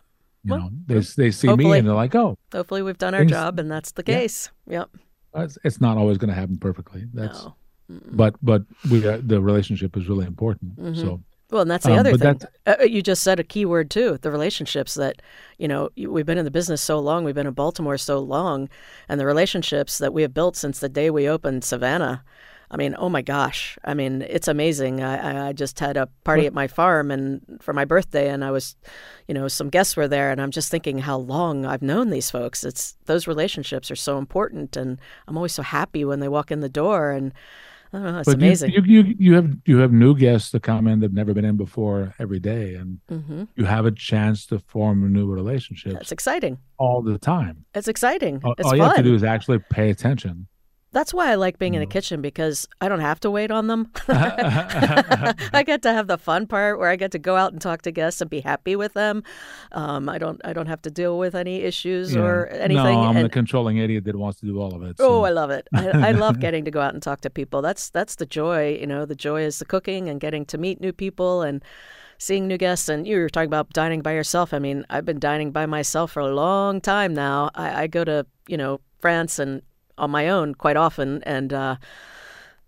[0.44, 2.38] You well, know, they they see me and they're like, oh.
[2.52, 4.50] Hopefully, we've done our job, and that's the case.
[4.68, 4.80] Yeah.
[4.80, 4.90] Yep.
[5.36, 7.06] It's, it's not always going to happen perfectly.
[7.14, 7.56] That's, no.
[7.90, 10.80] but but we uh, the relationship is really important.
[10.80, 11.00] Mm-hmm.
[11.00, 11.22] So.
[11.52, 12.42] Well, and that's the um, other thing.
[12.66, 14.96] Uh, uh, you just said a key word too: the relationships.
[14.96, 15.22] That
[15.58, 18.68] you know, we've been in the business so long, we've been in Baltimore so long,
[19.08, 22.24] and the relationships that we have built since the day we opened Savannah
[22.72, 23.78] I mean, oh my gosh.
[23.84, 25.04] I mean, it's amazing.
[25.04, 28.52] I, I just had a party at my farm and for my birthday and I
[28.52, 28.78] was,
[29.28, 32.32] you know, some guests were there and I'm just thinking how long I've known these
[32.32, 32.64] folks.
[32.64, 36.62] It's those relationships are so important and I'm always so happy when they walk in
[36.62, 37.34] the door and
[37.94, 38.72] I don't know, it's but amazing.
[38.72, 41.58] You, you, you have you have new guests that come in that've never been in
[41.58, 43.44] before every day, and mm-hmm.
[43.58, 45.96] you have a chance to form a new relationships.
[45.96, 47.66] That's exciting all the time.
[47.76, 48.40] It's exciting.
[48.46, 50.48] All, it's all you have to do is actually pay attention.
[50.94, 51.90] That's why I like being in a mm.
[51.90, 53.90] kitchen because I don't have to wait on them.
[54.08, 57.84] I get to have the fun part where I get to go out and talk
[57.84, 59.24] to guests and be happy with them.
[59.72, 62.22] Um, I don't I don't have to deal with any issues yeah.
[62.22, 62.84] or anything.
[62.84, 64.98] No, I'm and, the controlling idiot that wants to do all of it.
[64.98, 65.08] So.
[65.08, 65.68] Oh, I love it.
[65.74, 67.62] I, I love getting to go out and talk to people.
[67.62, 68.78] That's that's the joy.
[68.78, 71.64] You know, the joy is the cooking and getting to meet new people and
[72.18, 72.90] seeing new guests.
[72.90, 74.54] And you were talking about dining by yourself.
[74.54, 77.50] I mean, I've been dining by myself for a long time now.
[77.56, 79.62] I, I go to you know France and
[80.02, 81.24] on my own quite often.
[81.24, 81.76] And, uh,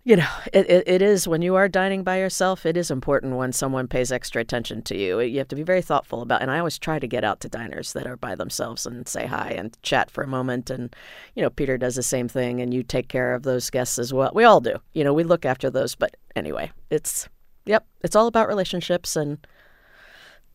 [0.04, 3.36] you know, it, it, it is when you are dining by yourself, it is important
[3.36, 5.20] when someone pays extra attention to you.
[5.20, 7.48] You have to be very thoughtful about And I always try to get out to
[7.48, 10.70] diners that are by themselves and say hi and chat for a moment.
[10.70, 10.94] And,
[11.34, 14.14] you know, Peter does the same thing and you take care of those guests as
[14.14, 14.30] well.
[14.34, 14.76] We all do.
[14.92, 15.94] You know, we look after those.
[15.94, 17.28] But anyway, it's,
[17.64, 19.44] yep, it's all about relationships and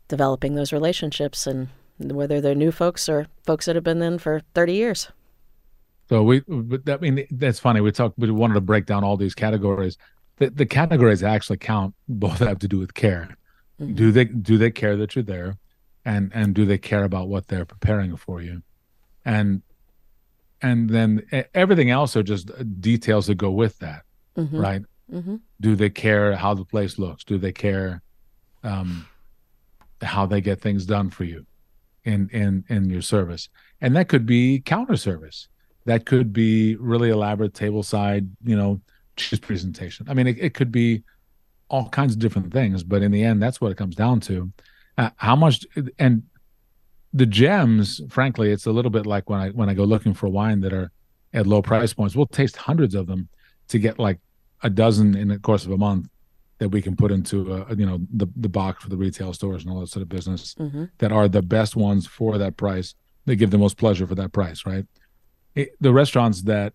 [0.07, 4.41] developing those relationships and whether they're new folks or folks that have been in for
[4.53, 5.11] 30 years.
[6.10, 7.82] So we, but I mean, that's funny.
[7.82, 9.98] We talked, we wanted to break down all these categories.
[10.38, 11.93] The, the categories actually count.
[12.08, 13.30] Both have to do with care.
[13.80, 13.93] Mm-hmm.
[13.93, 15.58] Do they do they care that you're there,
[16.04, 18.63] and and do they care about what they're preparing for you,
[19.24, 19.62] and
[20.62, 24.02] and then everything else are just details that go with that,
[24.36, 24.58] mm-hmm.
[24.58, 24.82] right?
[25.13, 25.38] Mm-hmm.
[25.62, 27.24] Do they care how the place looks?
[27.24, 28.02] Do they care
[28.63, 29.08] um,
[30.02, 31.45] how they get things done for you
[32.04, 33.48] in in in your service?
[33.80, 35.48] And that could be counter service
[35.85, 38.81] that could be really elaborate table side, you know,
[39.15, 40.07] cheese presentation.
[40.09, 41.03] I mean, it, it could be
[41.69, 44.51] all kinds of different things, but in the end, that's what it comes down to.
[44.97, 45.65] Uh, how much
[45.97, 46.23] and
[47.13, 50.27] the gems, frankly, it's a little bit like when I when I go looking for
[50.27, 50.91] wine that are
[51.33, 52.15] at low price points.
[52.15, 53.29] We'll taste hundreds of them
[53.69, 54.19] to get like
[54.63, 56.07] a dozen in the course of a month
[56.57, 59.63] that we can put into a, you know the the box for the retail stores
[59.63, 60.85] and all that sort of business mm-hmm.
[60.97, 62.95] that are the best ones for that price.
[63.25, 64.85] They give the most pleasure for that price, right?
[65.55, 66.73] It, the restaurants that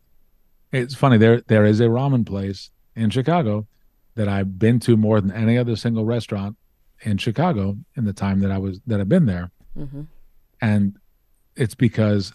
[0.72, 3.66] It's funny there there is a ramen place in Chicago
[4.14, 6.56] that I've been to more than any other single restaurant
[7.00, 10.02] in Chicago in the time that I was that I've been there, mm-hmm.
[10.60, 10.96] and
[11.56, 12.32] it's because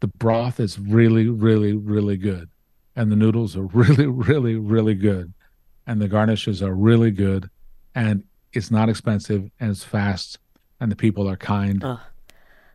[0.00, 2.50] the broth is really, really, really good,
[2.96, 5.32] and the noodles are really, really, really good,
[5.86, 7.48] and the garnishes are really good,
[7.94, 10.38] and it's not expensive and it's fast,
[10.80, 11.82] and the people are kind.
[11.84, 12.00] Oh,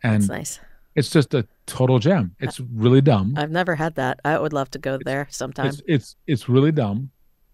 [0.04, 0.60] and that's nice.
[0.98, 2.36] It's just a total gem.
[2.40, 3.36] It's really dumb.
[3.38, 4.20] I've never had that.
[4.26, 5.68] I would love to go there sometime.
[5.68, 7.12] It's it's, it's really dumb,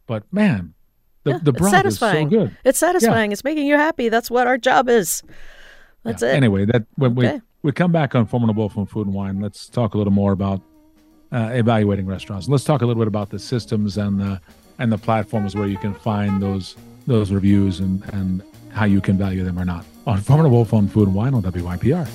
[0.08, 0.74] but man,
[1.24, 2.28] the yeah, the broth satisfying.
[2.28, 2.58] is so good.
[2.64, 3.32] It's satisfying.
[3.32, 3.34] Yeah.
[3.34, 4.08] It's making you happy.
[4.08, 5.24] That's what our job is.
[6.04, 6.30] That's yeah.
[6.30, 6.36] it.
[6.36, 7.34] Anyway, that when okay.
[7.34, 9.98] we we come back on Foreman and Wolf from Food and Wine, let's talk a
[9.98, 10.62] little more about
[11.34, 12.48] uh, evaluating restaurants.
[12.48, 14.40] Let's talk a little bit about the systems and the
[14.80, 16.78] and the platforms where you can find those
[17.08, 20.70] those reviews and and how you can value them or not on Foreman and Wolf
[20.70, 22.08] from Food and Wine on WYPR.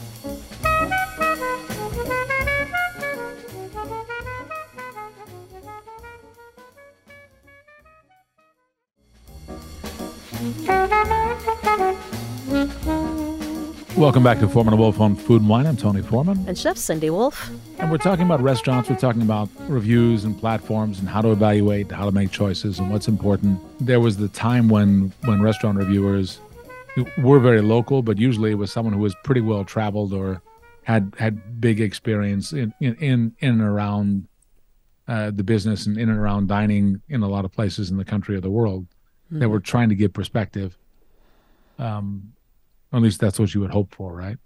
[13.97, 15.67] Welcome back to Foreman and Wolf on Food and Wine.
[15.67, 16.45] I'm Tony Foreman.
[16.47, 17.51] And Chef Cindy Wolf.
[17.81, 18.89] And we're talking about restaurants.
[18.89, 22.89] We're talking about reviews and platforms and how to evaluate, how to make choices, and
[22.89, 23.61] what's important.
[23.85, 26.39] There was the time when when restaurant reviewers
[27.19, 30.41] were very local, but usually it was someone who was pretty well traveled or
[30.85, 34.29] had had big experience in in in, in and around
[35.09, 38.05] uh, the business and in and around dining in a lot of places in the
[38.05, 38.87] country or the world
[39.29, 39.41] mm-hmm.
[39.41, 40.77] that were trying to give perspective.
[41.79, 42.33] Um,
[42.93, 44.39] at least that's what you would hope for, right?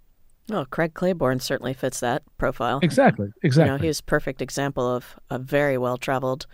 [0.49, 2.79] Well, Craig Claiborne certainly fits that profile.
[2.81, 3.29] Exactly.
[3.43, 3.71] Exactly.
[3.71, 6.47] You know, he's a perfect example of a very well traveled,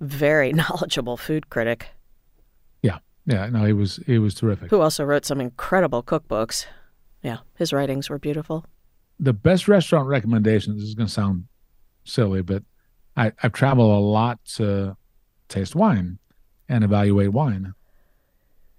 [0.00, 1.88] very knowledgeable food critic.
[2.82, 2.98] Yeah.
[3.24, 3.46] Yeah.
[3.46, 4.70] No, he was he was terrific.
[4.70, 6.66] Who also wrote some incredible cookbooks.
[7.22, 7.38] Yeah.
[7.56, 8.66] His writings were beautiful.
[9.18, 11.44] The best restaurant recommendations this is gonna sound
[12.04, 12.64] silly, but
[13.16, 14.96] I, I've traveled a lot to
[15.48, 16.18] taste wine
[16.72, 17.74] and evaluate wine.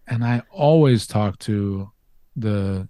[0.08, 1.92] And I always talk to
[2.36, 2.90] the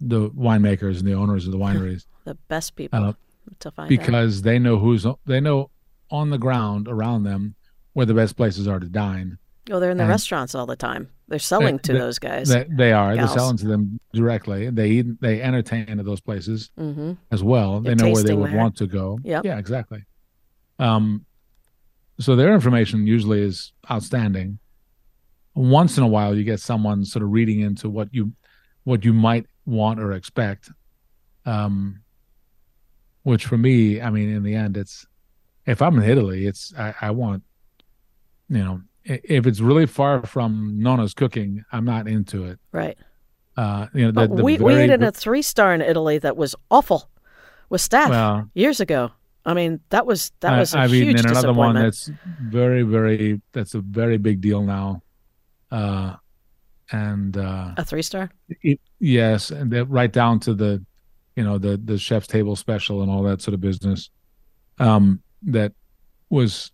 [0.00, 2.06] the winemakers and the owners of the wineries.
[2.24, 3.12] the best people uh,
[3.58, 4.44] to find because out.
[4.44, 5.70] they know who's they know
[6.10, 7.54] on the ground around them
[7.92, 9.38] where the best places are to dine.
[9.70, 11.10] Oh, they're in the and restaurants all the time.
[11.26, 12.48] They're selling they, to they, those guys.
[12.48, 13.14] They, they are.
[13.14, 13.28] Gals.
[13.28, 14.70] They're selling to them directly.
[14.70, 17.12] They eat, they entertain at those places mm-hmm.
[17.30, 17.80] as well.
[17.80, 18.56] They're they know where they would there.
[18.56, 19.18] want to go.
[19.24, 19.44] Yep.
[19.44, 20.04] Yeah, exactly.
[20.78, 21.26] Um,
[22.20, 24.58] so their information usually is outstanding.
[25.54, 28.32] Once in a while, you get someone sort of reading into what you
[28.84, 30.70] what you might want or expect.
[31.44, 32.00] Um,
[33.22, 35.06] which for me, I mean, in the end, it's
[35.66, 37.42] if I'm in Italy, it's I, I want,
[38.48, 42.58] you know, if it's really far from Nona's cooking, I'm not into it.
[42.72, 42.96] Right.
[43.56, 46.18] Uh, you know, the, the we very, we ate in a three star in Italy
[46.18, 47.10] that was awful
[47.68, 49.10] with staff well, years ago.
[49.48, 52.10] I mean, that was that was a I've huge eaten in another one that's
[52.42, 55.02] very very that's a very big deal now.
[55.70, 56.16] Uh,
[56.92, 58.30] and uh, a three star.
[59.00, 60.84] Yes, and right down to the,
[61.34, 64.10] you know, the the chef's table special and all that sort of business.
[64.78, 65.72] Um, that
[66.28, 66.70] was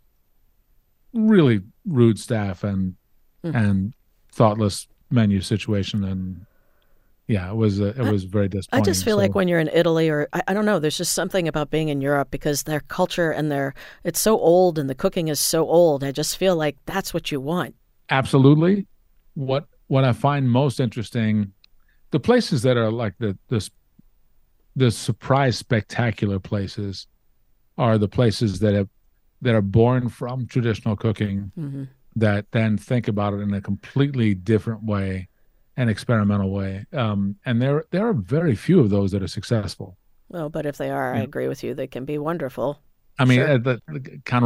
[1.12, 2.96] really rude staff and
[3.44, 3.54] mm.
[3.54, 3.94] and
[4.32, 6.44] thoughtless menu situation and
[7.26, 9.20] yeah it was uh, it was very disappointing i just feel so.
[9.20, 11.88] like when you're in italy or I, I, don't know there's just something about being
[11.88, 15.68] in europe because their culture and their it's so old and the cooking is so
[15.68, 17.74] old i just feel like that's what you want
[18.10, 18.86] absolutely
[19.34, 21.52] what what I find most interesting,
[22.10, 23.68] the places that are like the the
[24.76, 27.06] the surprise spectacular places
[27.78, 28.88] are the places that have
[29.42, 31.84] that are born from traditional cooking mm-hmm.
[32.16, 35.28] that then think about it in a completely different way
[35.76, 39.96] an experimental way um, and there there are very few of those that are successful
[40.28, 41.20] well but if they are yeah.
[41.20, 42.78] i agree with you they can be wonderful
[43.18, 43.50] i mean sure.
[43.50, 44.44] uh, the, the Can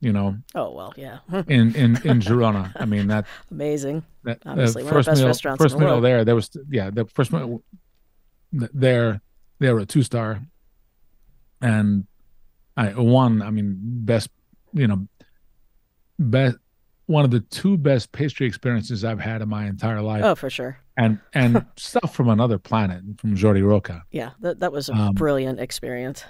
[0.00, 0.36] you know.
[0.54, 1.18] Oh well, yeah.
[1.48, 4.04] in in in Girona, I mean that amazing.
[4.24, 6.04] That Obviously, uh, first meal, first the meal world.
[6.04, 7.62] there, there was yeah, the first meal
[8.52, 9.20] there,
[9.58, 10.40] they were a two star,
[11.60, 12.06] and
[12.76, 14.30] I one, I mean best,
[14.72, 15.08] you know,
[16.18, 16.58] best
[17.08, 20.22] one of the two best pastry experiences I've had in my entire life.
[20.24, 20.78] Oh, for sure.
[20.96, 24.04] And and stuff from another planet from Jordi Roca.
[24.10, 26.24] Yeah, that that was a um, brilliant experience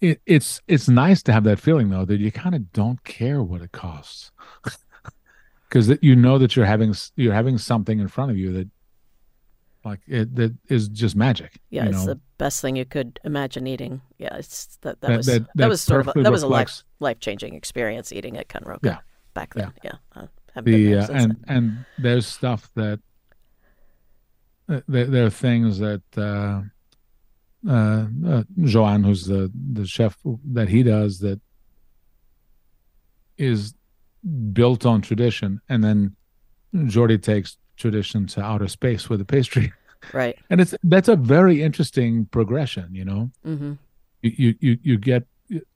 [0.00, 3.42] it, it's it's nice to have that feeling though that you kind of don't care
[3.42, 4.30] what it costs
[5.68, 8.68] because you know that you're having you're having something in front of you that
[9.84, 11.60] like it that is just magic.
[11.70, 12.14] Yeah, it's know?
[12.14, 14.02] the best thing you could imagine eating.
[14.18, 16.42] Yeah, it's that that, that was that, that, that was sort of a, that was
[16.42, 18.80] a life life changing experience eating at Can Roca.
[18.82, 18.98] Yeah,
[19.34, 19.72] back then.
[19.82, 20.62] Yeah, yeah.
[20.62, 21.44] the uh, and then.
[21.48, 23.00] and there's stuff that
[24.68, 26.62] uh, there, there, are things that uh,
[27.68, 30.18] uh, uh, Joan, who's the the chef
[30.52, 31.40] that he does, that
[33.36, 33.74] is
[34.52, 36.16] built on tradition, and then
[36.74, 39.72] Jordi takes tradition to outer space with the pastry.
[40.12, 40.38] Right.
[40.50, 43.30] And it's that's a very interesting progression, you know.
[43.46, 43.72] Mm-hmm.
[44.22, 45.24] You you you get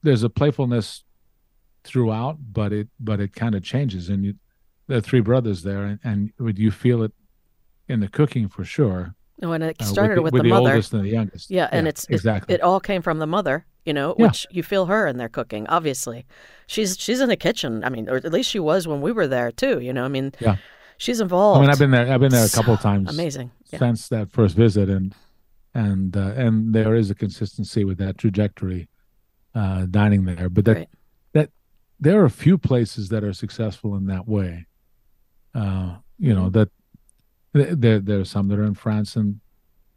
[0.03, 1.05] there's a playfulness
[1.85, 4.35] throughout, but it but it kind of changes, and you
[4.89, 7.13] there are three brothers there, and, and would you feel it
[7.89, 9.15] in the cooking for sure.
[9.43, 10.71] Oh, and it started uh, with, with, the, with the, the mother.
[10.75, 11.51] oldest and the youngest.
[11.51, 14.27] Yeah, and it's it- exactly It, all came from the mother, you know, Yeah.
[14.27, 15.67] which you feel her in their cooking.
[15.69, 16.27] Obviously,
[16.69, 17.83] she's she's in the kitchen.
[17.85, 19.81] I mean, or at least she was when we were there too.
[19.81, 20.57] You know, I mean, Yeah.
[20.99, 21.59] she's involved.
[21.59, 22.13] I mean, I've been there.
[22.13, 23.51] I've been there a couple of times Amazing.
[23.73, 23.79] Yeah.
[23.81, 25.13] since that first visit, and
[25.75, 28.89] and uh, and there is a consistency with that trajectory
[29.57, 30.49] uh, dining there.
[30.49, 30.89] But that Right.
[32.03, 34.67] There are a few places that are successful in that way.
[35.55, 36.69] Uh, you know that
[37.53, 39.41] there there are some that are in France and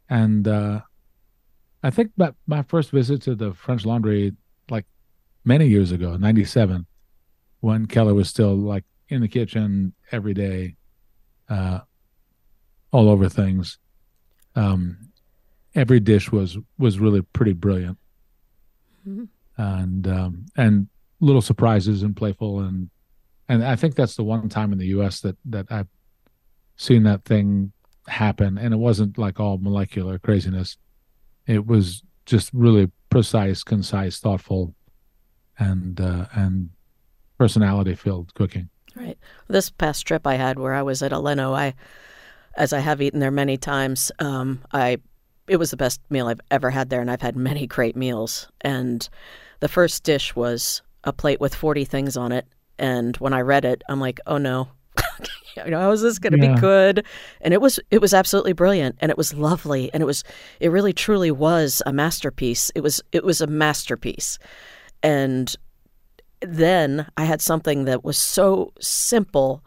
[0.08, 0.80] and uh,
[1.82, 4.34] I think that my first visit to the French Laundry
[4.70, 4.86] like
[5.44, 6.86] many years ago, '97,
[7.60, 10.76] when Keller was still like in the kitchen every day,
[11.48, 11.80] uh,
[12.92, 13.78] all over things.
[14.54, 15.10] Um,
[15.74, 17.98] every dish was was really pretty brilliant,
[19.08, 19.28] Mhm.
[19.56, 20.88] and um, and
[21.20, 22.90] little surprises and playful and
[23.48, 25.20] and I think that's the one time in the U.S.
[25.20, 25.88] that that I've
[26.76, 27.72] seen that thing
[28.08, 30.76] happen, and it wasn't like all molecular craziness.
[31.46, 34.74] It was just really precise, concise, thoughtful,
[35.58, 36.70] and uh, and
[37.38, 38.68] personality filled cooking.
[38.96, 39.18] Right.
[39.48, 41.74] This past trip I had where I was at Alléno, I,
[42.56, 44.98] as I have eaten there many times, um, I,
[45.46, 48.48] it was the best meal I've ever had there, and I've had many great meals.
[48.62, 49.06] And
[49.60, 52.46] the first dish was a plate with forty things on it,
[52.78, 54.68] and when I read it, I'm like, oh no.
[55.64, 56.54] You know, how is this going to Yeah.
[56.54, 57.06] be good?
[57.40, 60.22] And it was it was absolutely brilliant, and it was lovely, and it was
[60.60, 62.70] it really truly was a masterpiece.
[62.74, 64.38] It was it was a masterpiece,
[65.02, 65.56] and
[66.42, 69.64] then I had something that was so simple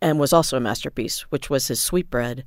[0.00, 2.44] and was also a masterpiece, which was his sweetbread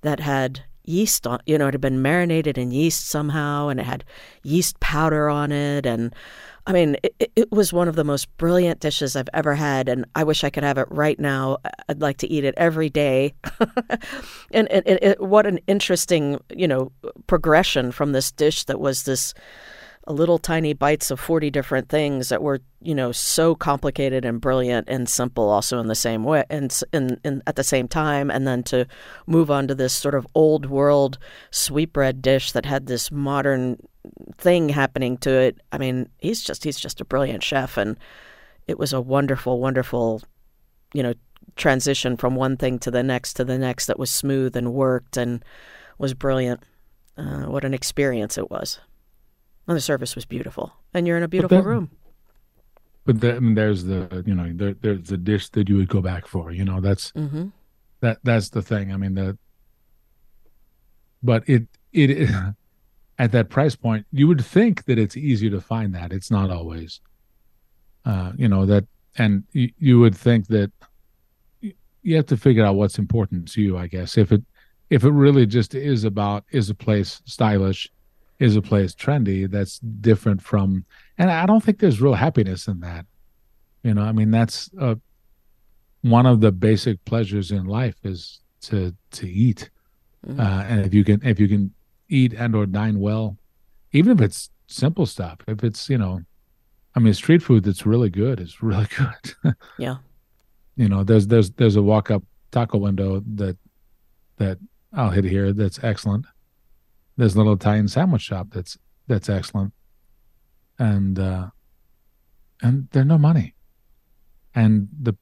[0.00, 3.84] that had yeast on you know, it had been marinated in yeast somehow and it
[3.86, 4.04] had
[4.42, 6.14] yeast powder on it and
[6.66, 10.06] I mean, it, it- was one of the most brilliant dishes I've ever had, and
[10.14, 11.58] I wish I could have it right now.
[11.90, 13.34] I'd like to eat it every day.
[14.50, 16.90] and and, and it, what an interesting, you know,
[17.26, 19.34] progression from this dish that was this
[20.12, 24.88] little tiny bites of 40 different things that were you know so complicated and brilliant
[24.88, 28.30] and simple also in the same way and, and, and at the same time.
[28.30, 28.86] And then to
[29.26, 31.18] move on to this sort of old world
[31.50, 33.78] sweetbread dish that had this modern
[34.36, 35.60] thing happening to it.
[35.72, 37.96] I mean he's just he's just a brilliant chef and
[38.66, 40.22] it was a wonderful wonderful
[40.92, 41.14] you know
[41.56, 45.16] transition from one thing to the next to the next that was smooth and worked
[45.16, 45.44] and
[45.98, 46.62] was brilliant.
[47.16, 48.80] Uh, what an experience it was
[49.66, 50.72] and the service was beautiful.
[50.92, 51.90] And you're in a beautiful then- room.
[53.06, 55.88] But the, I mean, there's the you know there, there's the dish that you would
[55.88, 56.52] go back for.
[56.52, 57.48] You know that's hmm
[58.00, 58.92] that that's the thing.
[58.92, 59.36] I mean the
[61.22, 62.30] but it it
[63.18, 66.50] at that price point you would think that it's easier to find that it's not
[66.50, 67.00] always
[68.04, 68.84] uh you know that
[69.16, 70.72] and you, you would think that
[72.02, 74.42] you have to figure out what's important to you i guess if it
[74.90, 77.88] if it really just is about is a place stylish
[78.38, 80.84] is a place trendy that's different from
[81.18, 83.06] and i don't think there's real happiness in that
[83.82, 84.94] you know i mean that's uh
[86.02, 89.70] one of the basic pleasures in life is to to eat
[90.26, 90.40] Mhm.
[90.40, 91.72] uh, and if you can if you can
[92.08, 93.36] eat and or dine well
[93.92, 96.22] even if it's simple stuff if it's you know
[96.94, 99.96] i mean street food that's really good is really good Yeah.
[100.76, 102.22] you know there's there's there's a walk up
[102.52, 103.58] taco window that
[104.38, 104.56] that
[104.94, 106.24] i'll hit here that's excellent
[107.16, 109.72] there's a little italian sandwich shop that's that's excellent.
[110.78, 111.48] And uh
[112.62, 113.54] and they're no money.
[114.54, 115.14] And the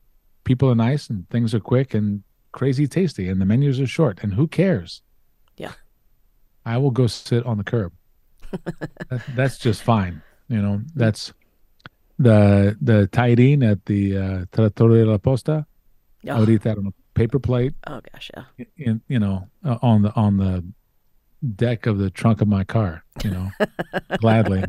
[0.44, 2.22] people are nice and things are quick and
[2.52, 5.02] crazy tasty and the menus are short and who cares?
[5.56, 5.72] Yeah.
[6.64, 7.92] i will go sit on the curb.
[9.08, 10.82] That, that's just fine you know.
[10.94, 11.32] That's
[12.18, 15.66] the the tajarin at the uh trattoria della posta.
[16.22, 16.36] Yeah.
[16.36, 17.74] I would Oh, eat that on a paper plate.
[17.86, 18.44] Oh gosh, yeah.
[18.76, 20.64] in you know uh, on the on the
[21.56, 23.50] deck of the trunk of my car you know
[24.18, 24.62] gladly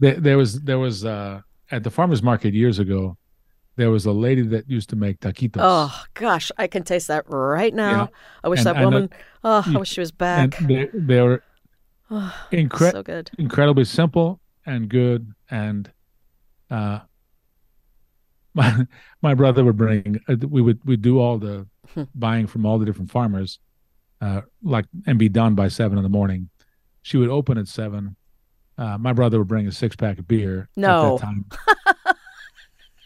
[0.00, 1.40] there, there was there was uh
[1.70, 3.16] at the farmers market years ago
[3.76, 7.24] there was a lady that used to make taquitos Oh gosh, I can taste that
[7.28, 7.90] right now.
[8.02, 8.06] Yeah.
[8.44, 9.10] I wish And that I know- woman.
[9.42, 10.56] oh, I wish she was back.
[10.58, 11.42] they, they were
[12.10, 13.30] Oh, incre- so good.
[13.38, 15.90] incredibly simple and good and
[16.70, 17.00] uh
[18.54, 18.86] my
[19.22, 22.04] my brother would bring uh, we would we do all the Hmm.
[22.14, 23.58] buying from all the different farmers
[24.24, 26.48] uh like and be done by seven in the morning
[27.02, 28.16] she would open at seven
[28.78, 31.14] uh my brother would bring a six pack of beer No.
[31.16, 31.44] at that time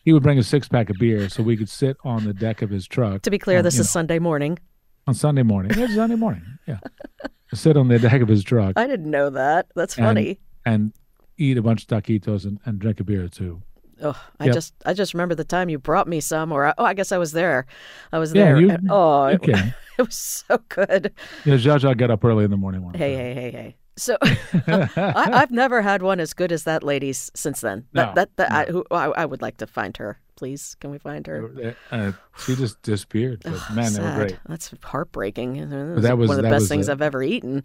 [0.05, 2.63] he would bring a six pack of beer so we could sit on the deck
[2.63, 3.23] of his truck.
[3.23, 4.59] To be clear, and, this is know, Sunday morning.
[5.07, 5.73] on Sunday morning.
[5.77, 6.43] It's Sunday morning.
[6.67, 6.79] Yeah,
[7.55, 9.67] sit on the deck of his truck I didn't know that.
[9.75, 10.41] That's And- funny.
[10.65, 10.93] and
[11.37, 13.63] eat a bunch of taquitos and, and drink a beer or two.
[14.03, 14.55] Oh, I Yep.
[14.55, 17.11] just I just remember the time you brought me some, or I, oh, I guess
[17.13, 17.67] I was there.
[18.13, 18.61] I was Yeah, there.
[18.61, 19.75] you- and- oh, it, Okay.
[19.99, 21.13] it was so good.
[21.45, 23.25] Yeah, Jaja got up early in the morning one Hey, time.
[23.25, 23.77] hey, hey, hey.
[23.97, 24.89] So I,
[25.43, 27.87] I've never had one as good as that lady's since then.
[27.95, 30.21] That No, that, that I, who, I, I would like to find her.
[30.37, 31.75] Please, can we find her?
[31.91, 33.43] Uh, she just disappeared.
[33.43, 34.39] But man, they were great.
[34.49, 35.57] That's heartbreaking.
[35.57, 37.65] It that was- one of the best was things I've ever eaten.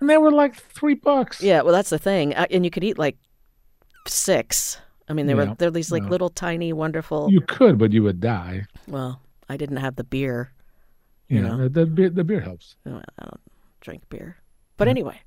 [0.00, 1.40] And they were like three bucks.
[1.40, 3.16] Yeah, well, that's the thing, Uh, and you could eat like
[4.08, 4.78] six.
[5.10, 6.08] I mean, they Yeah, were they're these like no.
[6.08, 7.30] little tiny wonderful.
[7.30, 8.66] You could, but you would die.
[8.86, 10.52] Well, I didn't have the beer.
[11.28, 12.76] You, You know, the, the beer the beer helps.
[12.86, 13.40] I don't
[13.80, 14.36] drink beer.
[14.76, 15.20] But anyway,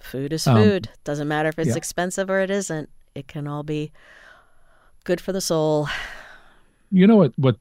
[0.00, 0.88] food is Um, food.
[1.04, 1.76] Doesn't matter if it's yeah.
[1.76, 2.88] expensive or it isn't.
[3.14, 3.92] It can all be
[5.04, 5.88] good for the soul.
[6.90, 7.32] You know what?
[7.36, 7.56] What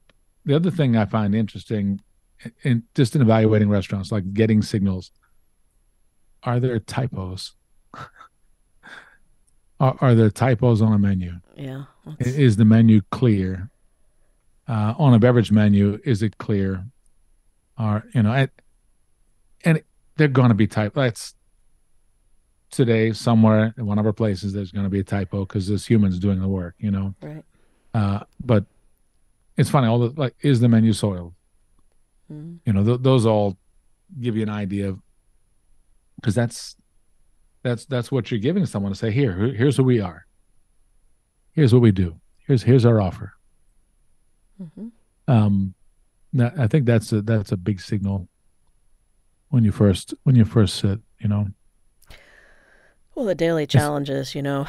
[0.46, 2.00] the other thing I find interesting,
[2.64, 5.12] in just in evaluating restaurants, like getting signals,
[6.44, 7.54] are there typos?
[9.80, 11.34] Are, are there typos on a menu?
[11.56, 11.86] Yeah.
[12.06, 13.70] That's- Is the menu clear?
[14.68, 16.86] Uh, on a beverage menu, is it clear?
[17.78, 18.50] Are you know, and,
[19.64, 19.84] and
[20.16, 20.94] they're going to be type.
[20.96, 21.36] That's
[22.72, 24.54] today somewhere in one of our places.
[24.54, 26.76] There's going to be a typo because there's humans doing the work.
[26.80, 27.44] You know, Right.
[27.94, 28.66] uh, but
[29.58, 29.88] it's funny.
[29.88, 31.34] All the like, is the menu soiled?
[32.32, 32.60] Mhm.
[32.66, 33.58] You know, th- those all
[34.20, 35.00] give you an idea of
[36.16, 36.76] because that's
[37.66, 39.10] that's that's what you're giving someone to say.
[39.12, 40.28] Here, here- here's who we are.
[41.52, 42.20] Here's what we do.
[42.38, 43.34] Here's here's our offer.
[44.62, 44.92] Mhm.
[45.28, 45.74] Um,
[46.40, 48.28] I think that's a that's a big signal
[49.50, 51.00] when you first when you first sit.
[51.20, 51.48] You know,
[53.16, 54.68] Well, the daily challenges, you know.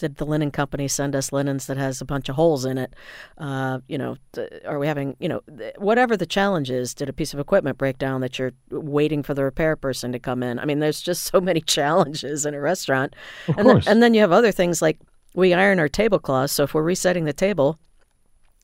[0.00, 2.94] Did the linen company send us linens that has a bunch of holes in it?
[3.38, 4.16] Uh, you know,
[4.64, 7.78] are we having, you know, th- whatever the challenge is, did a piece of equipment
[7.78, 10.58] break down that you're waiting for the repair person to come in?
[10.58, 13.14] I mean, there's just so many challenges in a restaurant.
[13.48, 14.98] of and then, and then you have other things like
[15.34, 16.52] we iron our tablecloths.
[16.52, 17.78] So if we're resetting the table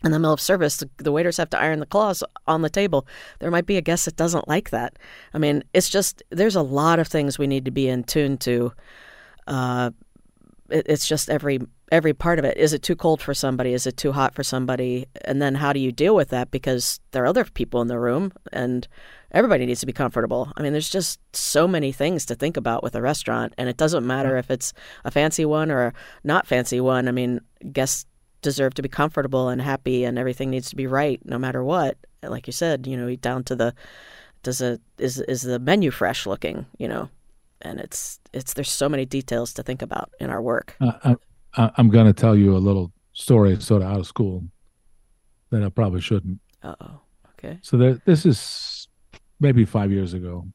[0.05, 2.71] in the middle of service, the, the waiters have to iron the cloths on the
[2.71, 3.07] table.
[3.39, 4.99] There might be a guest that doesn't like that.
[5.33, 8.39] I mean, it's just there's a lot of things we need to be in tune
[8.39, 8.73] to.
[9.47, 9.91] Uh,
[10.73, 11.61] it, it's just every
[11.91, 12.57] every part of it.
[12.57, 13.73] Is it too cold for somebody?
[13.73, 15.07] Is it too hot for somebody?
[15.25, 16.51] And then how do you deal with that?
[16.51, 18.89] Because there are other people in the room, and
[19.31, 20.53] everybody needs to be comfortable.
[20.57, 23.77] I mean, there's just so many things to think about with a restaurant, and it
[23.77, 24.73] doesn't matter if it's
[25.05, 25.93] a fancy one or a
[26.25, 27.09] not fancy one.
[27.09, 27.41] I mean,
[27.73, 28.07] guests
[28.41, 31.97] deserve to be comfortable and happy, and everything needs to be right, no matter what.
[32.23, 33.75] Like you said, you know, down to the
[34.43, 36.67] does a is is the menu fresh looking?
[36.79, 37.09] You know,
[37.63, 40.77] and it's it's there's so many details to think about in our work.
[40.81, 41.17] Uh, I,
[41.57, 44.45] I, I'm going to tell you a little story, sort of out of school,
[45.51, 46.41] that I probably shouldn't.
[46.63, 47.01] Uh oh.
[47.33, 47.59] Okay.
[47.63, 48.89] So there, this is
[49.41, 50.47] maybe five years ago,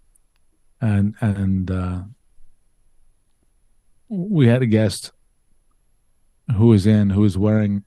[0.81, 2.01] and and uh,
[4.09, 5.11] we had a guest
[6.55, 7.83] who was in who was wearing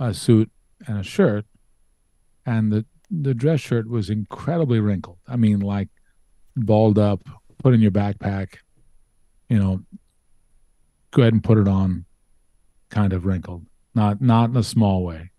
[0.00, 0.50] a suit
[0.86, 1.44] and a shirt,
[2.44, 5.18] and the the dress shirt was incredibly wrinkled.
[5.26, 5.88] I mean, like
[6.56, 7.28] balled up,
[7.58, 8.56] put in your backpack,
[9.48, 9.80] you know,
[11.10, 12.04] go ahead and put it on,
[12.90, 13.64] kind of wrinkled.
[13.94, 15.30] Not not in a small way,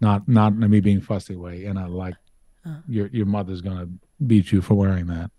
[0.00, 2.14] not not in a me being fussy way, And a like
[2.64, 2.80] Uh.
[2.88, 3.88] your your mother's gonna
[4.26, 5.30] beat you for wearing that,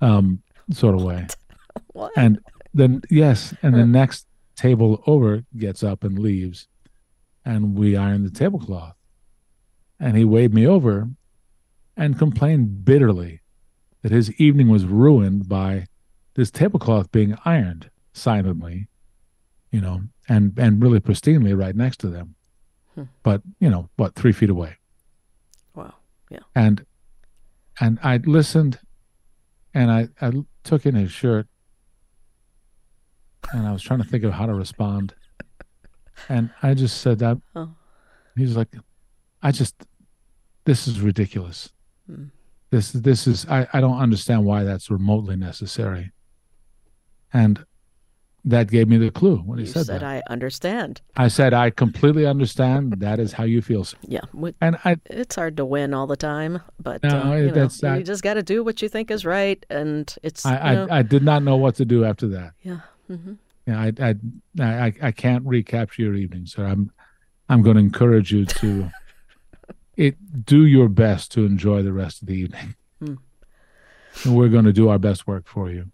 [0.00, 1.26] um, sort of way.
[1.92, 2.12] What?
[2.16, 2.38] And
[2.72, 4.26] then yes, and the next
[4.56, 6.66] table over gets up and leaves,
[7.44, 8.96] and we iron the tablecloth,
[10.00, 11.08] and he waved me over,
[11.96, 13.40] and complained bitterly
[14.04, 15.86] that his evening was ruined by
[16.34, 18.86] this tablecloth being ironed silently,
[19.72, 22.36] you know, and and really pristinely right next to them,
[22.94, 23.04] Hmm.
[23.22, 24.76] but you know what, three feet away,
[25.74, 25.94] wow.
[26.30, 26.40] Yeah.
[26.54, 26.84] And
[27.80, 28.78] and I listened,
[29.72, 30.32] and I I
[30.64, 31.46] took in his shirt,
[33.52, 35.14] and I was trying to think of how to respond,
[36.28, 37.38] and I just said that.
[37.56, 37.70] Oh.
[38.36, 38.74] He's like,
[39.44, 39.76] I just,
[40.64, 41.70] this is ridiculous.
[42.10, 42.24] Hmm.
[42.74, 46.10] This this is I I don't understand why that's remotely necessary.
[47.32, 47.64] And
[48.44, 50.02] that gave me the clue when he You said, said that.
[50.02, 51.00] I understand.
[51.16, 52.94] I said I completely understand.
[52.98, 54.22] That is how you feel, sir." Yeah.
[54.32, 57.52] What- and I It's hard to win all the time, but No, uh, you, know,
[57.52, 60.76] that's- you just got to do what you think is right, and it's I, you
[60.78, 62.54] know, I I did not know what to do after that.
[62.62, 62.80] yeah.
[63.06, 63.34] hmm
[63.68, 64.14] Yeah, I I
[64.60, 66.66] I I can't recapture your evening, sir.
[66.66, 66.90] I'm
[67.48, 68.90] I'm going to encourage you to
[69.96, 72.74] it do your best to enjoy the rest of the evening.
[73.00, 73.14] Hmm.
[74.24, 75.90] And we're going to do our best work for you.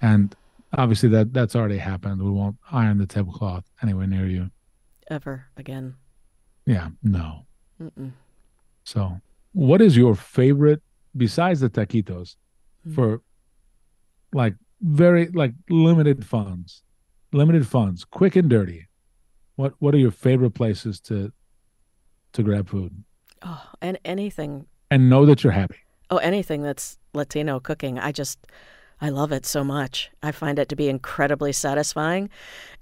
[0.00, 0.34] And
[0.72, 2.22] obviously that that's already happened.
[2.22, 4.50] We won't iron the tablecloth anywhere near you.
[5.10, 5.94] ever again.
[6.66, 7.46] Yeah, no.
[7.82, 8.12] Mm-mm.
[8.84, 9.20] So,
[9.52, 10.82] what is your favorite
[11.16, 12.36] besides the taquitos
[12.86, 12.94] Mm.
[12.94, 13.20] for
[14.32, 16.82] like very like limited funds,
[17.32, 18.86] limited funds, quick and dirty?
[19.56, 21.32] What what are your favorite places to
[22.36, 22.92] to grab food
[23.42, 25.76] Oh, and anything and know that you're happy?
[26.10, 27.98] Oh, anything that's Latino cooking.
[27.98, 28.38] I just,
[29.00, 30.10] I love it so much.
[30.22, 32.30] I find it to be incredibly satisfying.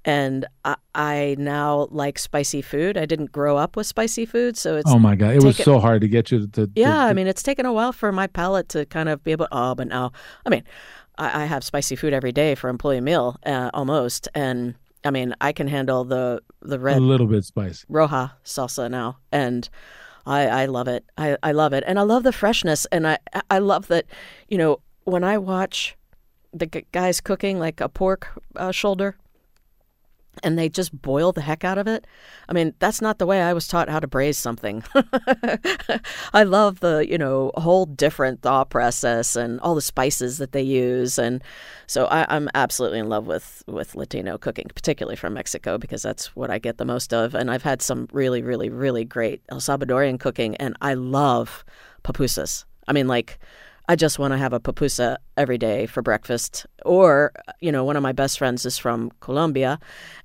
[0.05, 2.97] And I, I now like spicy food.
[2.99, 4.57] I didn't grow up with spicy food.
[4.57, 6.67] So it's, Oh my god, it was it- so hard to get you to.
[6.67, 9.25] to yeah, to- I mean, it's taken a while for my palate to kind of
[9.25, 10.13] be able, oh, but now,
[10.47, 10.63] I mean,
[11.19, 14.29] I, I have spicy food every day for employee meal uh, almost.
[14.35, 14.75] And
[15.05, 17.85] I mean, I can handle the, the red a little bit spicy.
[17.91, 19.69] Roja salsa now, and
[20.27, 21.05] I, I love it.
[21.19, 23.19] I, I love it, and I love the freshness, and I
[23.51, 24.07] I love that,
[24.49, 25.97] you know, when I watch
[26.53, 29.17] the g- guys cooking like a pork uh, shoulder,
[30.43, 32.07] and they just boil the heck out of it.
[32.49, 34.83] I mean, that's not the way I was taught how to braise something.
[36.35, 40.63] I love the you know whole different thaw process and all the spices that they
[40.63, 41.43] use, and
[41.87, 46.35] so I, I'm absolutely in love with with Latino cooking, particularly from Mexico, because that's
[46.37, 47.35] what I get the most of.
[47.35, 51.65] And I've had some really, really, really great El Salvadorian cooking, and I love
[52.03, 52.65] pupusas.
[52.87, 53.39] I mean, like,
[53.87, 56.67] I just want to have a pupusa every day for breakfast.
[56.87, 59.79] Or, you know, one of my best friends is from Colombia,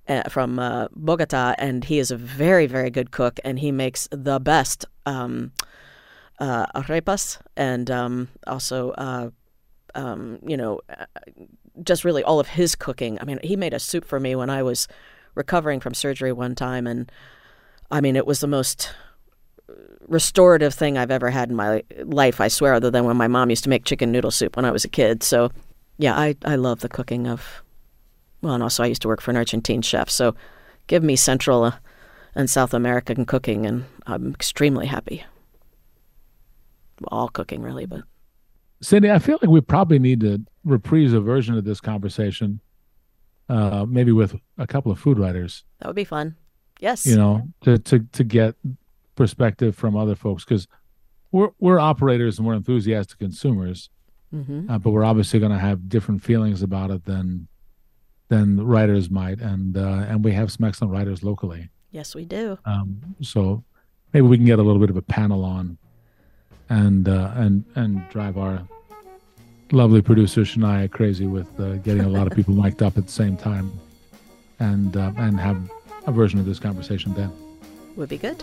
[0.07, 4.07] uh, from uh, Bogota, and he is a very, very good cook, and he makes
[4.11, 5.51] the best um,
[6.39, 9.29] uh, arepas and um, also uh,
[9.95, 11.05] um, you know, uh,
[11.83, 13.19] just really all of his cooking.
[13.19, 14.87] I mean, he made a soup for me when I was
[15.35, 17.11] recovering from surgery one time, and
[17.91, 18.93] I mean, it was the most
[20.07, 22.41] restorative thing I've ever had in my life.
[22.41, 24.71] I swear, other than when my mom used to make chicken noodle soup when I
[24.71, 25.23] was a kid.
[25.23, 25.51] So,
[25.97, 27.63] yeah, I I love the cooking of.
[28.41, 30.33] Well, and also I used to work for an Argentine chef, so
[30.87, 31.73] give me Central uh,
[32.35, 35.25] and South American cooking, and I'm extremely happy.
[37.09, 38.03] All cooking, really, but
[38.81, 42.61] Cindy, I feel like we probably need to reprise a version of this conversation,
[43.49, 45.63] uh, maybe with a couple of food writers.
[45.79, 46.35] that would be fun.
[46.79, 47.05] Yes.
[47.05, 48.55] you know, to to to get
[49.19, 50.65] perspective from other folks because
[51.31, 53.89] we're we're operators and we're enthusiastic consumers,
[54.31, 57.47] hmm uh, but we're obviously going to have different feelings about it than
[58.29, 61.69] than the writers might, and uh, and we have some excellent writers locally.
[61.91, 62.57] Yes, we do.
[62.63, 63.63] Um, so
[64.13, 65.77] maybe we can get a little bit of a panel on,
[66.69, 68.65] and uh, and and drive our
[69.73, 73.11] lovely producer Shania crazy with uh, getting a lot of people mic'd up at the
[73.11, 73.69] same time,
[74.59, 75.59] and uh, and have
[76.07, 77.31] a version of this conversation then.
[77.97, 78.41] Would be good.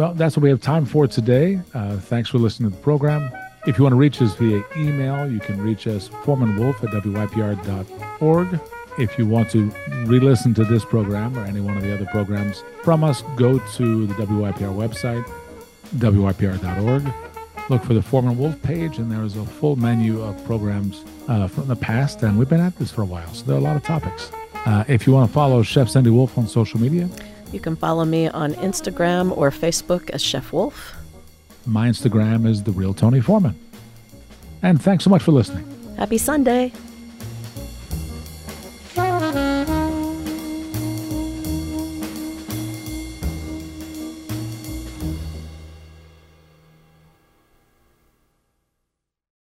[0.00, 1.60] Well, that's what we have time for today.
[1.74, 3.30] Uh, thanks for listening to the program.
[3.66, 8.60] If you want to reach us via email, you can reach us foremanwolf at wypr.org.
[8.98, 9.70] If you want to
[10.06, 14.06] re-listen to this program or any one of the other programs from us, go to
[14.06, 15.22] the WYPR website,
[15.96, 17.14] wypr.org.
[17.68, 21.46] Look for the Foreman Wolf page, and there is a full menu of programs uh,
[21.46, 22.22] from the past.
[22.22, 24.32] And we've been at this for a while, so there are a lot of topics.
[24.64, 27.06] Uh, if you want to follow Chef Cindy Wolf on social media,
[27.52, 30.94] You can follow me on Instagram or Facebook as Chef Wolf.
[31.66, 33.58] My Instagram is the real Tony Foreman.
[34.62, 35.66] And thanks so much for listening.
[35.96, 36.72] Happy Sunday.